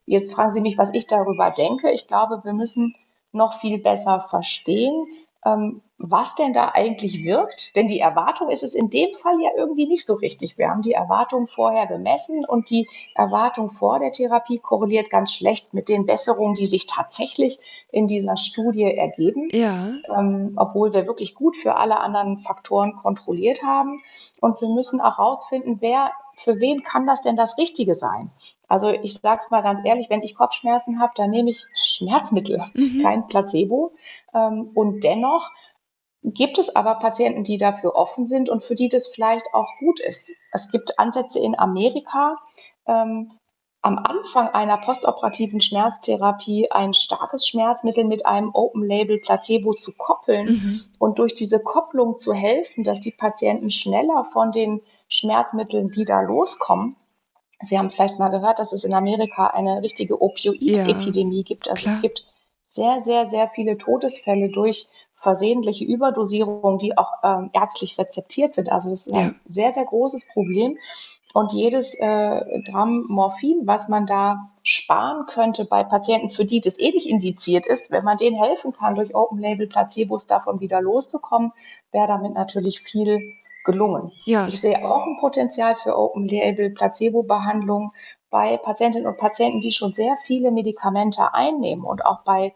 Jetzt 0.06 0.32
fragen 0.32 0.52
Sie 0.52 0.60
mich, 0.60 0.78
was 0.78 0.92
ich 0.92 1.06
darüber 1.06 1.50
denke. 1.50 1.90
Ich 1.90 2.06
glaube, 2.06 2.42
wir 2.44 2.52
müssen 2.52 2.94
noch 3.32 3.60
viel 3.60 3.78
besser 3.78 4.26
verstehen, 4.30 5.06
was 5.44 6.34
denn 6.36 6.52
da 6.52 6.70
eigentlich 6.74 7.22
wirkt. 7.24 7.74
Denn 7.76 7.88
die 7.88 8.00
Erwartung 8.00 8.50
ist 8.50 8.62
es 8.62 8.74
in 8.74 8.90
dem 8.90 9.14
Fall 9.16 9.40
ja 9.40 9.50
irgendwie 9.56 9.86
nicht 9.86 10.06
so 10.06 10.14
richtig. 10.14 10.58
Wir 10.58 10.68
haben 10.68 10.82
die 10.82 10.92
Erwartung 10.92 11.48
vorher 11.48 11.86
gemessen 11.86 12.44
und 12.44 12.70
die 12.70 12.88
Erwartung 13.14 13.70
vor 13.70 13.98
der 13.98 14.12
Therapie 14.12 14.58
korreliert 14.58 15.10
ganz 15.10 15.32
schlecht 15.32 15.74
mit 15.74 15.88
den 15.88 16.06
Besserungen, 16.06 16.54
die 16.54 16.66
sich 16.66 16.86
tatsächlich 16.86 17.58
in 17.90 18.06
dieser 18.06 18.36
Studie 18.36 18.84
ergeben. 18.84 19.48
Ja. 19.52 19.94
Ähm, 20.16 20.52
obwohl 20.56 20.92
wir 20.92 21.06
wirklich 21.06 21.34
gut 21.34 21.56
für 21.56 21.76
alle 21.76 21.98
anderen 21.98 22.38
Faktoren 22.38 22.96
kontrolliert 22.96 23.62
haben. 23.62 24.02
Und 24.40 24.60
wir 24.60 24.68
müssen 24.68 25.00
auch 25.00 25.18
herausfinden, 25.18 25.78
wer 25.80 26.12
für 26.36 26.60
wen 26.60 26.82
kann 26.82 27.06
das 27.06 27.22
denn 27.22 27.36
das 27.36 27.58
Richtige 27.58 27.94
sein? 27.94 28.30
Also 28.72 28.88
ich 28.88 29.18
sage 29.20 29.42
es 29.44 29.50
mal 29.50 29.60
ganz 29.60 29.80
ehrlich, 29.84 30.08
wenn 30.08 30.22
ich 30.22 30.34
Kopfschmerzen 30.34 30.98
habe, 30.98 31.12
dann 31.14 31.28
nehme 31.28 31.50
ich 31.50 31.66
Schmerzmittel, 31.74 32.64
mhm. 32.72 33.02
kein 33.02 33.26
Placebo. 33.26 33.92
Ähm, 34.32 34.70
und 34.74 35.04
dennoch 35.04 35.50
gibt 36.22 36.56
es 36.56 36.74
aber 36.74 36.94
Patienten, 36.94 37.44
die 37.44 37.58
dafür 37.58 37.94
offen 37.94 38.26
sind 38.26 38.48
und 38.48 38.64
für 38.64 38.74
die 38.74 38.88
das 38.88 39.08
vielleicht 39.08 39.44
auch 39.52 39.68
gut 39.78 40.00
ist. 40.00 40.30
Es 40.52 40.70
gibt 40.70 40.98
Ansätze 40.98 41.38
in 41.38 41.58
Amerika, 41.58 42.38
ähm, 42.86 43.32
am 43.82 43.98
Anfang 43.98 44.48
einer 44.48 44.78
postoperativen 44.78 45.60
Schmerztherapie 45.60 46.70
ein 46.70 46.94
starkes 46.94 47.46
Schmerzmittel 47.46 48.04
mit 48.04 48.24
einem 48.24 48.54
Open-Label-Placebo 48.54 49.74
zu 49.74 49.92
koppeln 49.92 50.46
mhm. 50.46 50.80
und 50.98 51.18
durch 51.18 51.34
diese 51.34 51.60
Kopplung 51.60 52.16
zu 52.16 52.32
helfen, 52.32 52.84
dass 52.84 53.02
die 53.02 53.10
Patienten 53.10 53.70
schneller 53.70 54.24
von 54.32 54.50
den 54.50 54.80
Schmerzmitteln 55.08 55.94
wieder 55.94 56.22
loskommen. 56.22 56.96
Sie 57.62 57.78
haben 57.78 57.90
vielleicht 57.90 58.18
mal 58.18 58.28
gehört, 58.28 58.58
dass 58.58 58.72
es 58.72 58.84
in 58.84 58.94
Amerika 58.94 59.48
eine 59.48 59.82
richtige 59.82 60.20
Opioid-Epidemie 60.20 61.38
ja, 61.38 61.42
gibt. 61.42 61.68
Also 61.70 61.82
klar. 61.82 61.94
es 61.94 62.02
gibt 62.02 62.24
sehr, 62.62 63.00
sehr, 63.00 63.26
sehr 63.26 63.48
viele 63.48 63.78
Todesfälle 63.78 64.48
durch 64.48 64.88
versehentliche 65.14 65.84
Überdosierungen, 65.84 66.78
die 66.78 66.98
auch 66.98 67.12
ähm, 67.22 67.50
ärztlich 67.52 67.96
rezeptiert 67.98 68.54
sind. 68.54 68.70
Also 68.70 68.90
das 68.90 69.06
ist 69.06 69.14
ja. 69.14 69.20
ein 69.20 69.40
sehr, 69.46 69.72
sehr 69.72 69.84
großes 69.84 70.26
Problem. 70.32 70.76
Und 71.32 71.52
jedes 71.52 71.94
äh, 71.94 72.62
Gramm 72.62 73.06
Morphin, 73.08 73.62
was 73.64 73.88
man 73.88 74.04
da 74.04 74.50
sparen 74.62 75.24
könnte 75.26 75.64
bei 75.64 75.82
Patienten, 75.82 76.30
für 76.30 76.44
die 76.44 76.60
das 76.60 76.78
eh 76.78 76.90
nicht 76.90 77.06
indiziert 77.08 77.66
ist, 77.66 77.90
wenn 77.90 78.04
man 78.04 78.18
denen 78.18 78.36
helfen 78.36 78.72
kann, 78.72 78.96
durch 78.96 79.14
Open-Label-Placebos 79.14 80.26
davon 80.26 80.60
wieder 80.60 80.82
loszukommen, 80.82 81.52
wäre 81.90 82.08
damit 82.08 82.34
natürlich 82.34 82.80
viel 82.80 83.34
gelungen. 83.64 84.12
Ja. 84.24 84.48
Ich 84.48 84.60
sehe 84.60 84.84
auch 84.84 85.06
ein 85.06 85.18
Potenzial 85.20 85.76
für 85.76 85.96
Open-Label-Placebo-Behandlung 85.96 87.92
bei 88.30 88.56
Patientinnen 88.56 89.06
und 89.06 89.18
Patienten, 89.18 89.60
die 89.60 89.72
schon 89.72 89.92
sehr 89.92 90.16
viele 90.26 90.50
Medikamente 90.50 91.34
einnehmen 91.34 91.84
und 91.84 92.04
auch 92.04 92.24
bei 92.24 92.54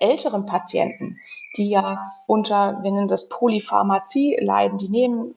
älteren 0.00 0.46
Patienten, 0.46 1.18
die 1.56 1.68
ja 1.68 2.10
unter, 2.26 2.82
wir 2.82 2.90
nennen 2.90 3.08
das 3.08 3.28
Polypharmazie 3.28 4.38
leiden, 4.40 4.78
die 4.78 4.88
nehmen 4.88 5.34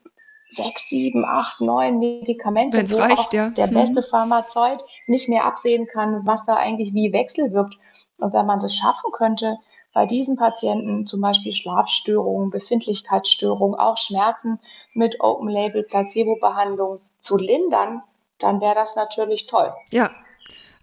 sechs, 0.50 0.88
sieben, 0.88 1.24
acht, 1.24 1.60
neun 1.60 1.98
Medikamente, 1.98 2.78
Wenn's 2.78 2.94
wo 2.94 2.98
reicht, 2.98 3.18
auch 3.18 3.32
ja. 3.32 3.50
der 3.50 3.66
mhm. 3.66 3.74
beste 3.74 4.02
Pharmazeut 4.02 4.82
nicht 5.06 5.28
mehr 5.28 5.44
absehen 5.44 5.86
kann, 5.86 6.24
was 6.24 6.44
da 6.44 6.56
eigentlich 6.56 6.94
wie 6.94 7.12
wechselwirkt. 7.12 7.78
Und 8.18 8.32
wenn 8.32 8.46
man 8.46 8.60
das 8.60 8.74
schaffen 8.74 9.12
könnte, 9.12 9.58
bei 9.92 10.06
diesen 10.06 10.36
Patienten 10.36 11.06
zum 11.06 11.20
Beispiel 11.20 11.52
Schlafstörungen, 11.52 12.50
Befindlichkeitsstörungen, 12.50 13.78
auch 13.78 13.96
Schmerzen 13.96 14.58
mit 14.92 15.20
Open-Label-Placebo-Behandlung 15.20 17.00
zu 17.18 17.36
lindern, 17.36 18.02
dann 18.38 18.60
wäre 18.60 18.74
das 18.74 18.96
natürlich 18.96 19.46
toll. 19.46 19.72
Ja, 19.90 20.10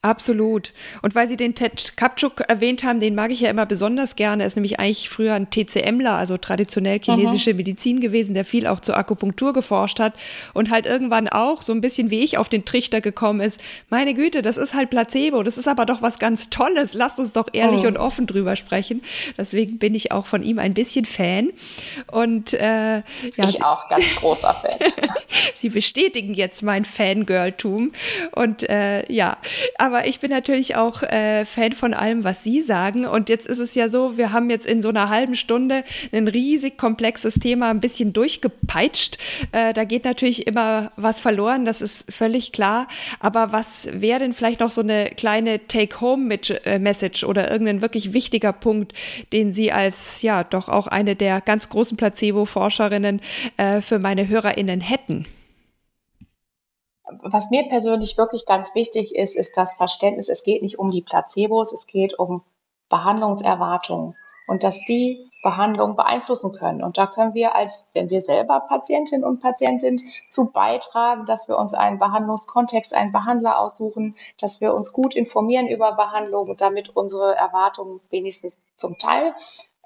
Absolut. 0.05 0.71
Und 1.01 1.15
weil 1.15 1.27
Sie 1.27 1.35
den 1.35 1.55
Ted 1.55 1.97
Kapchuk 1.97 2.41
erwähnt 2.41 2.83
haben, 2.83 2.99
den 2.99 3.15
mag 3.15 3.31
ich 3.31 3.39
ja 3.39 3.49
immer 3.49 3.65
besonders 3.65 4.15
gerne. 4.15 4.43
Er 4.43 4.47
ist 4.47 4.55
nämlich 4.55 4.79
eigentlich 4.79 5.09
früher 5.09 5.33
ein 5.33 5.49
TCMler, 5.49 6.11
also 6.11 6.37
traditionell 6.37 6.99
chinesische 6.99 7.53
mhm. 7.53 7.57
Medizin 7.57 8.01
gewesen, 8.01 8.35
der 8.35 8.45
viel 8.45 8.67
auch 8.67 8.79
zur 8.79 8.97
Akupunktur 8.97 9.51
geforscht 9.51 9.99
hat 9.99 10.13
und 10.53 10.69
halt 10.69 10.85
irgendwann 10.85 11.27
auch 11.27 11.63
so 11.63 11.73
ein 11.73 11.81
bisschen 11.81 12.11
wie 12.11 12.23
ich 12.23 12.37
auf 12.37 12.49
den 12.49 12.65
Trichter 12.65 13.01
gekommen 13.01 13.39
ist. 13.39 13.59
Meine 13.89 14.13
Güte, 14.13 14.43
das 14.43 14.57
ist 14.57 14.75
halt 14.75 14.91
Placebo, 14.91 15.41
das 15.41 15.57
ist 15.57 15.67
aber 15.67 15.87
doch 15.87 16.03
was 16.03 16.19
ganz 16.19 16.51
Tolles. 16.51 16.93
Lasst 16.93 17.17
uns 17.17 17.33
doch 17.33 17.47
ehrlich 17.51 17.81
mhm. 17.81 17.87
und 17.87 17.97
offen 17.97 18.27
drüber 18.27 18.55
sprechen. 18.55 19.01
Deswegen 19.39 19.79
bin 19.79 19.95
ich 19.95 20.11
auch 20.11 20.27
von 20.27 20.43
ihm 20.43 20.59
ein 20.59 20.75
bisschen 20.75 21.05
Fan. 21.05 21.49
Und 22.11 22.53
äh, 22.53 22.97
ja, 22.97 23.03
ich 23.49 23.63
auch 23.63 23.89
ganz 23.89 24.05
großer 24.17 24.53
Fan. 24.53 24.91
Sie 25.55 25.69
bestätigen 25.69 26.35
jetzt 26.35 26.61
mein 26.61 26.85
Fangirltum. 26.85 27.93
Und 28.33 28.69
äh, 28.69 29.11
ja, 29.11 29.37
aber 29.79 29.94
aber 29.95 30.07
ich 30.07 30.19
bin 30.19 30.29
natürlich 30.29 30.75
auch 30.75 31.03
äh, 31.03 31.45
Fan 31.45 31.71
von 31.71 31.93
allem, 31.93 32.25
was 32.25 32.43
Sie 32.43 32.61
sagen. 32.61 33.05
Und 33.05 33.29
jetzt 33.29 33.47
ist 33.47 33.59
es 33.59 33.75
ja 33.75 33.87
so, 33.87 34.17
wir 34.17 34.33
haben 34.33 34.49
jetzt 34.49 34.65
in 34.65 34.81
so 34.81 34.89
einer 34.89 35.07
halben 35.07 35.35
Stunde 35.35 35.85
ein 36.11 36.27
riesig 36.27 36.77
komplexes 36.77 37.35
Thema 37.35 37.69
ein 37.69 37.79
bisschen 37.79 38.11
durchgepeitscht. 38.11 39.17
Äh, 39.53 39.71
da 39.71 39.85
geht 39.85 40.03
natürlich 40.03 40.47
immer 40.47 40.91
was 40.97 41.21
verloren, 41.21 41.63
das 41.63 41.81
ist 41.81 42.11
völlig 42.11 42.51
klar. 42.51 42.89
Aber 43.21 43.53
was 43.53 43.87
wäre 43.93 44.19
denn 44.19 44.33
vielleicht 44.33 44.59
noch 44.59 44.69
so 44.69 44.81
eine 44.81 45.05
kleine 45.11 45.65
Take-Home-Message 45.65 47.23
oder 47.23 47.49
irgendein 47.49 47.81
wirklich 47.81 48.11
wichtiger 48.11 48.51
Punkt, 48.51 48.91
den 49.31 49.53
Sie 49.53 49.71
als 49.71 50.21
ja 50.21 50.43
doch 50.43 50.67
auch 50.67 50.87
eine 50.87 51.15
der 51.15 51.39
ganz 51.39 51.69
großen 51.69 51.95
Placebo-Forscherinnen 51.95 53.21
äh, 53.55 53.79
für 53.79 53.99
meine 53.99 54.27
HörerInnen 54.27 54.81
hätten? 54.81 55.25
Was 57.21 57.49
mir 57.49 57.67
persönlich 57.69 58.17
wirklich 58.17 58.45
ganz 58.45 58.73
wichtig 58.73 59.15
ist, 59.15 59.35
ist 59.35 59.57
das 59.57 59.73
Verständnis, 59.73 60.29
es 60.29 60.43
geht 60.43 60.61
nicht 60.61 60.79
um 60.79 60.91
die 60.91 61.01
Placebos, 61.01 61.71
es 61.73 61.87
geht 61.87 62.17
um 62.17 62.43
Behandlungserwartungen 62.89 64.15
und 64.47 64.63
dass 64.63 64.79
die 64.85 65.29
Behandlung 65.43 65.95
beeinflussen 65.95 66.53
können. 66.53 66.83
Und 66.83 66.97
da 66.97 67.05
können 67.05 67.35
wir 67.35 67.53
als, 67.55 67.85
wenn 67.93 68.09
wir 68.09 68.21
selber 68.21 68.61
Patientin 68.61 69.23
und 69.23 69.41
Patient 69.41 69.79
sind, 69.79 70.01
zu 70.29 70.51
beitragen, 70.51 71.25
dass 71.25 71.47
wir 71.47 71.57
uns 71.57 71.73
einen 71.73 71.99
Behandlungskontext, 71.99 72.93
einen 72.93 73.11
Behandler 73.11 73.59
aussuchen, 73.59 74.15
dass 74.39 74.59
wir 74.59 74.73
uns 74.73 74.91
gut 74.91 75.15
informieren 75.15 75.67
über 75.67 75.93
Behandlung, 75.93 76.55
damit 76.57 76.95
unsere 76.95 77.35
Erwartungen 77.35 78.01
wenigstens 78.09 78.59
zum 78.75 78.97
Teil 78.97 79.35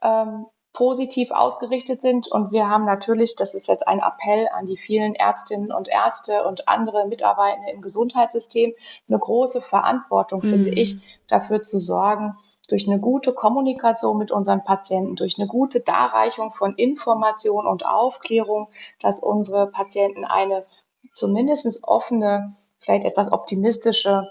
ähm, 0.01 0.45
positiv 0.73 1.32
ausgerichtet 1.32 2.01
sind. 2.01 2.27
Und 2.27 2.51
wir 2.51 2.69
haben 2.69 2.86
natürlich, 2.86 3.36
das 3.36 3.53
ist 3.53 3.67
jetzt 3.67 3.88
ein 3.88 3.99
Appell 3.99 4.47
an 4.53 4.65
die 4.67 4.77
vielen 4.77 5.15
Ärztinnen 5.15 5.71
und 5.71 5.88
Ärzte 5.88 6.45
und 6.45 6.67
andere 6.67 7.08
Mitarbeitende 7.08 7.71
im 7.71 7.82
Gesundheitssystem, 7.82 8.73
eine 9.08 9.19
große 9.19 9.62
Verantwortung, 9.62 10.41
mhm. 10.43 10.49
finde 10.49 10.69
ich, 10.69 10.97
dafür 11.27 11.63
zu 11.63 11.79
sorgen, 11.79 12.38
durch 12.69 12.88
eine 12.88 12.99
gute 12.99 13.34
Kommunikation 13.34 14.17
mit 14.17 14.32
unseren 14.32 14.63
Patienten, 14.63 15.15
durch 15.15 15.39
eine 15.39 15.47
gute 15.47 15.82
Darreichung 15.82 16.53
von 16.53 16.75
Information 16.75 17.65
und 17.65 17.86
Aufklärung, 17.86 18.69
dass 19.01 19.19
unsere 19.19 19.67
Patienten 19.67 20.23
eine 20.23 20.65
zumindest 21.13 21.84
offene, 21.84 22.55
vielleicht 22.77 23.05
etwas 23.05 23.32
optimistische 23.32 24.29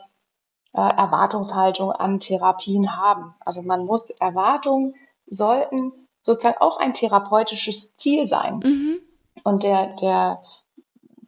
äh, 0.72 0.80
Erwartungshaltung 0.80 1.90
an 1.90 2.20
Therapien 2.20 2.96
haben. 2.96 3.34
Also 3.40 3.62
man 3.62 3.84
muss 3.84 4.10
Erwartungen 4.10 4.94
sollten 5.26 6.07
sozusagen 6.28 6.60
auch 6.60 6.78
ein 6.78 6.92
therapeutisches 6.92 7.96
Ziel 7.96 8.26
sein. 8.26 8.60
Mhm. 8.62 8.98
Und 9.44 9.62
der, 9.62 9.96
der, 9.96 10.42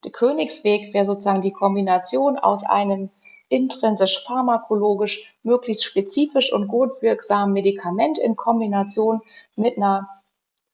der 0.05 0.13
Königsweg 0.13 0.93
wäre 0.93 1.07
sozusagen 1.07 1.41
die 1.41 1.53
Kombination 1.53 2.39
aus 2.39 2.65
einem 2.65 3.09
intrinsisch 3.49 4.23
pharmakologisch 4.27 5.35
möglichst 5.43 5.85
spezifisch 5.85 6.53
und 6.53 6.69
gut 6.69 7.01
wirksamen 7.01 7.55
Medikament 7.55 8.19
in 8.19 8.37
Kombination 8.37 9.23
mit 9.57 9.79
einer 9.79 10.07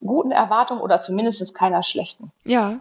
guten 0.04 0.32
Erwartung 0.32 0.80
oder 0.80 1.00
zumindest 1.00 1.54
keiner 1.54 1.84
schlechten. 1.84 2.32
Ja, 2.44 2.80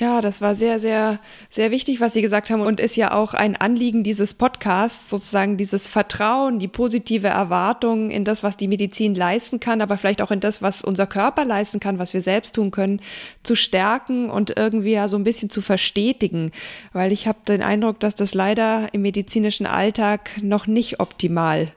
ja, 0.00 0.22
das 0.22 0.40
war 0.40 0.54
sehr, 0.54 0.80
sehr, 0.80 1.20
sehr 1.50 1.70
wichtig, 1.70 2.00
was 2.00 2.14
Sie 2.14 2.22
gesagt 2.22 2.48
haben. 2.48 2.62
Und 2.62 2.80
ist 2.80 2.96
ja 2.96 3.12
auch 3.12 3.34
ein 3.34 3.54
Anliegen 3.54 4.02
dieses 4.02 4.32
Podcasts, 4.32 5.10
sozusagen 5.10 5.58
dieses 5.58 5.88
Vertrauen, 5.88 6.58
die 6.58 6.68
positive 6.68 7.28
Erwartung 7.28 8.10
in 8.10 8.24
das, 8.24 8.42
was 8.42 8.56
die 8.56 8.66
Medizin 8.66 9.14
leisten 9.14 9.60
kann, 9.60 9.82
aber 9.82 9.98
vielleicht 9.98 10.22
auch 10.22 10.30
in 10.30 10.40
das, 10.40 10.62
was 10.62 10.82
unser 10.82 11.06
Körper 11.06 11.44
leisten 11.44 11.80
kann, 11.80 11.98
was 11.98 12.14
wir 12.14 12.22
selbst 12.22 12.54
tun 12.54 12.70
können, 12.70 13.02
zu 13.42 13.54
stärken 13.54 14.30
und 14.30 14.56
irgendwie 14.56 14.92
ja 14.92 15.06
so 15.06 15.18
ein 15.18 15.24
bisschen 15.24 15.50
zu 15.50 15.60
verstetigen, 15.60 16.50
weil 16.94 17.12
ich 17.12 17.26
habe 17.26 17.40
den 17.46 17.62
Eindruck, 17.62 18.00
dass 18.00 18.14
das 18.14 18.32
leider 18.32 18.88
im 18.94 19.02
medizinischen 19.02 19.66
Alltag 19.66 20.30
noch 20.40 20.66
nicht 20.66 20.98
optimal 20.98 21.68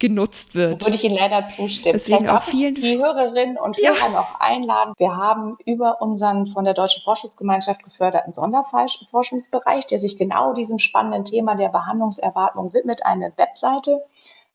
genutzt 0.00 0.56
wird. 0.56 0.84
Würde 0.84 0.96
ich 0.96 1.04
Ihnen 1.04 1.14
leider 1.14 1.48
zustimmen. 1.48 1.92
Deswegen 1.92 2.28
auch 2.28 2.42
vielen 2.42 2.74
die 2.74 2.98
Hörerinnen 2.98 3.56
und 3.58 3.76
Hörer 3.76 4.06
ja. 4.06 4.08
noch 4.08 4.40
einladen. 4.40 4.94
Wir 4.96 5.16
haben 5.16 5.56
über 5.64 6.02
unseren 6.02 6.48
von 6.48 6.64
der 6.64 6.74
Deutschen 6.74 7.02
Forschungsgemeinschaft 7.02 7.84
geförderten 7.84 8.32
Sonderforschungsbereich, 8.32 9.86
der 9.86 10.00
sich 10.00 10.16
genau 10.16 10.54
diesem 10.54 10.80
spannenden 10.80 11.26
Thema 11.26 11.54
der 11.54 11.68
Behandlungserwartung 11.68 12.72
widmet, 12.72 13.04
eine 13.04 13.32
Webseite 13.36 14.02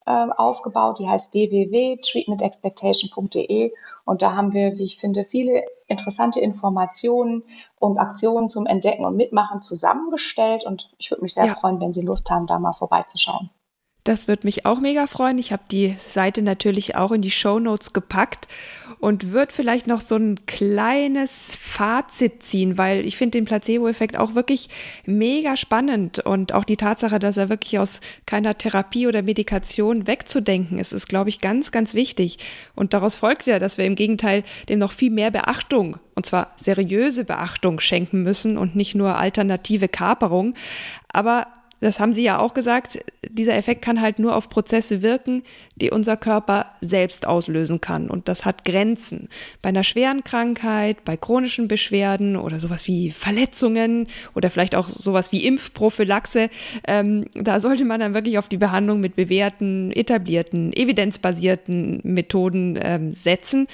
äh, 0.05 0.11
aufgebaut, 0.11 0.99
die 0.99 1.07
heißt 1.07 1.33
www.treatmentexpectation.de 1.33 3.71
und 4.05 4.21
da 4.21 4.35
haben 4.35 4.53
wir, 4.53 4.77
wie 4.77 4.83
ich 4.83 4.97
finde, 4.97 5.25
viele 5.25 5.63
interessante 5.87 6.39
Informationen 6.39 7.43
und 7.79 7.97
Aktionen 7.97 8.47
zum 8.49 8.65
Entdecken 8.65 9.05
und 9.05 9.15
Mitmachen 9.15 9.61
zusammengestellt 9.61 10.65
und 10.65 10.91
ich 10.97 11.11
würde 11.11 11.23
mich 11.23 11.35
sehr 11.35 11.45
ja. 11.45 11.55
freuen, 11.55 11.79
wenn 11.79 11.93
Sie 11.93 12.01
Lust 12.01 12.29
haben, 12.29 12.47
da 12.47 12.59
mal 12.59 12.73
vorbeizuschauen. 12.73 13.49
Das 14.05 14.27
wird 14.27 14.43
mich 14.43 14.67
auch 14.67 14.79
mega 14.79 15.07
freuen. 15.07 15.39
Ich 15.39 15.51
habe 15.51 15.63
die 15.71 15.95
Seite 15.97 16.43
natürlich 16.43 16.95
auch 16.95 17.11
in 17.11 17.23
die 17.23 17.31
Show 17.31 17.57
Notes 17.57 17.91
gepackt 17.91 18.47
und 18.99 19.31
würde 19.31 19.51
vielleicht 19.51 19.87
noch 19.87 19.99
so 19.99 20.15
ein 20.15 20.45
kleines 20.45 21.57
Fazit 21.59 22.43
ziehen, 22.43 22.77
weil 22.77 23.03
ich 23.03 23.17
finde 23.17 23.39
den 23.39 23.45
Placebo-Effekt 23.45 24.15
auch 24.15 24.35
wirklich 24.35 24.69
mega 25.07 25.57
spannend 25.57 26.19
und 26.19 26.53
auch 26.53 26.65
die 26.65 26.77
Tatsache, 26.77 27.17
dass 27.17 27.37
er 27.37 27.49
wirklich 27.49 27.79
aus 27.79 27.99
keiner 28.27 28.55
Therapie 28.55 29.07
oder 29.07 29.23
Medikation 29.23 30.05
wegzudenken 30.05 30.77
ist, 30.77 30.93
ist, 30.93 31.07
glaube 31.07 31.29
ich, 31.29 31.41
ganz, 31.41 31.71
ganz 31.71 31.95
wichtig. 31.95 32.37
Und 32.75 32.93
daraus 32.93 33.15
folgt 33.17 33.47
ja, 33.47 33.57
dass 33.57 33.79
wir 33.79 33.85
im 33.85 33.95
Gegenteil 33.95 34.43
dem 34.69 34.77
noch 34.77 34.91
viel 34.91 35.09
mehr 35.09 35.31
Beachtung, 35.31 35.97
und 36.13 36.27
zwar 36.27 36.53
seriöse 36.57 37.25
Beachtung 37.25 37.79
schenken 37.79 38.21
müssen 38.21 38.59
und 38.59 38.75
nicht 38.75 38.93
nur 38.93 39.17
alternative 39.17 39.87
Kaperung. 39.87 40.53
Aber 41.07 41.47
das 41.81 41.99
haben 41.99 42.13
Sie 42.13 42.23
ja 42.23 42.39
auch 42.39 42.53
gesagt, 42.53 42.99
dieser 43.29 43.55
Effekt 43.55 43.81
kann 43.81 44.01
halt 44.01 44.19
nur 44.19 44.35
auf 44.35 44.49
Prozesse 44.49 45.01
wirken, 45.01 45.43
die 45.75 45.91
unser 45.91 46.17
Körper 46.17 46.67
selbst 46.81 47.27
auslösen 47.27 47.81
kann. 47.81 48.09
Und 48.09 48.27
das 48.27 48.45
hat 48.45 48.65
Grenzen. 48.65 49.29
Bei 49.61 49.69
einer 49.69 49.83
schweren 49.83 50.23
Krankheit, 50.23 51.03
bei 51.03 51.17
chronischen 51.17 51.67
Beschwerden 51.67 52.37
oder 52.37 52.59
sowas 52.59 52.87
wie 52.87 53.11
Verletzungen 53.11 54.07
oder 54.33 54.49
vielleicht 54.49 54.75
auch 54.75 54.87
sowas 54.87 55.31
wie 55.31 55.45
Impfprophylaxe, 55.45 56.49
ähm, 56.87 57.25
da 57.33 57.59
sollte 57.59 57.85
man 57.85 57.99
dann 57.99 58.13
wirklich 58.13 58.37
auf 58.37 58.47
die 58.47 58.57
Behandlung 58.57 59.01
mit 59.01 59.15
bewährten, 59.15 59.91
etablierten, 59.91 60.73
evidenzbasierten 60.73 61.99
Methoden 62.03 62.79
ähm, 62.81 63.13
setzen. 63.13 63.67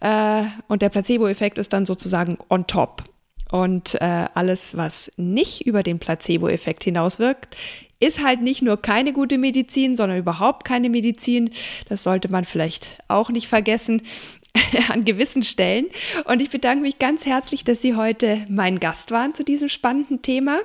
Äh, 0.00 0.44
und 0.68 0.82
der 0.82 0.88
Placebo-Effekt 0.88 1.58
ist 1.58 1.72
dann 1.72 1.84
sozusagen 1.84 2.38
on 2.48 2.66
top. 2.66 3.04
Und 3.50 3.96
äh, 4.00 4.26
alles, 4.34 4.76
was 4.76 5.10
nicht 5.16 5.66
über 5.66 5.82
den 5.82 5.98
Placebo-Effekt 5.98 6.84
hinauswirkt, 6.84 7.56
ist 7.98 8.24
halt 8.24 8.40
nicht 8.40 8.62
nur 8.62 8.80
keine 8.80 9.12
gute 9.12 9.36
Medizin, 9.38 9.96
sondern 9.96 10.18
überhaupt 10.18 10.64
keine 10.64 10.88
Medizin. 10.88 11.50
Das 11.88 12.02
sollte 12.02 12.30
man 12.30 12.44
vielleicht 12.44 12.98
auch 13.08 13.28
nicht 13.30 13.46
vergessen 13.46 14.02
an 14.88 15.04
gewissen 15.04 15.42
Stellen. 15.42 15.86
Und 16.24 16.40
ich 16.40 16.50
bedanke 16.50 16.82
mich 16.82 16.98
ganz 16.98 17.26
herzlich, 17.26 17.62
dass 17.62 17.82
Sie 17.82 17.94
heute 17.94 18.46
mein 18.48 18.80
Gast 18.80 19.10
waren 19.10 19.34
zu 19.34 19.44
diesem 19.44 19.68
spannenden 19.68 20.22
Thema. 20.22 20.60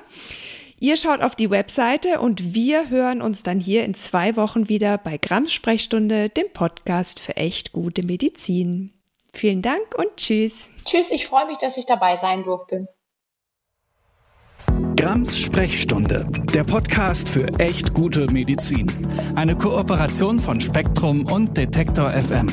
Ihr 0.78 0.96
schaut 0.96 1.22
auf 1.22 1.34
die 1.34 1.50
Webseite 1.50 2.20
und 2.20 2.54
wir 2.54 2.90
hören 2.90 3.22
uns 3.22 3.42
dann 3.42 3.60
hier 3.60 3.84
in 3.84 3.94
zwei 3.94 4.36
Wochen 4.36 4.68
wieder 4.68 4.98
bei 4.98 5.16
Grams 5.16 5.52
Sprechstunde, 5.52 6.28
dem 6.28 6.50
Podcast 6.52 7.18
für 7.18 7.36
echt 7.36 7.72
gute 7.72 8.02
Medizin. 8.02 8.92
Vielen 9.32 9.62
Dank 9.62 9.94
und 9.96 10.08
tschüss. 10.16 10.68
Tschüss, 10.86 11.10
ich 11.10 11.26
freue 11.26 11.46
mich, 11.46 11.58
dass 11.58 11.76
ich 11.76 11.84
dabei 11.84 12.16
sein 12.16 12.44
durfte. 12.44 12.88
Grams 14.96 15.38
Sprechstunde, 15.38 16.26
der 16.54 16.64
Podcast 16.64 17.28
für 17.28 17.46
echt 17.58 17.92
gute 17.92 18.26
Medizin. 18.32 18.86
Eine 19.34 19.56
Kooperation 19.56 20.38
von 20.38 20.60
Spektrum 20.60 21.26
und 21.30 21.56
Detektor 21.56 22.10
FM. 22.12 22.46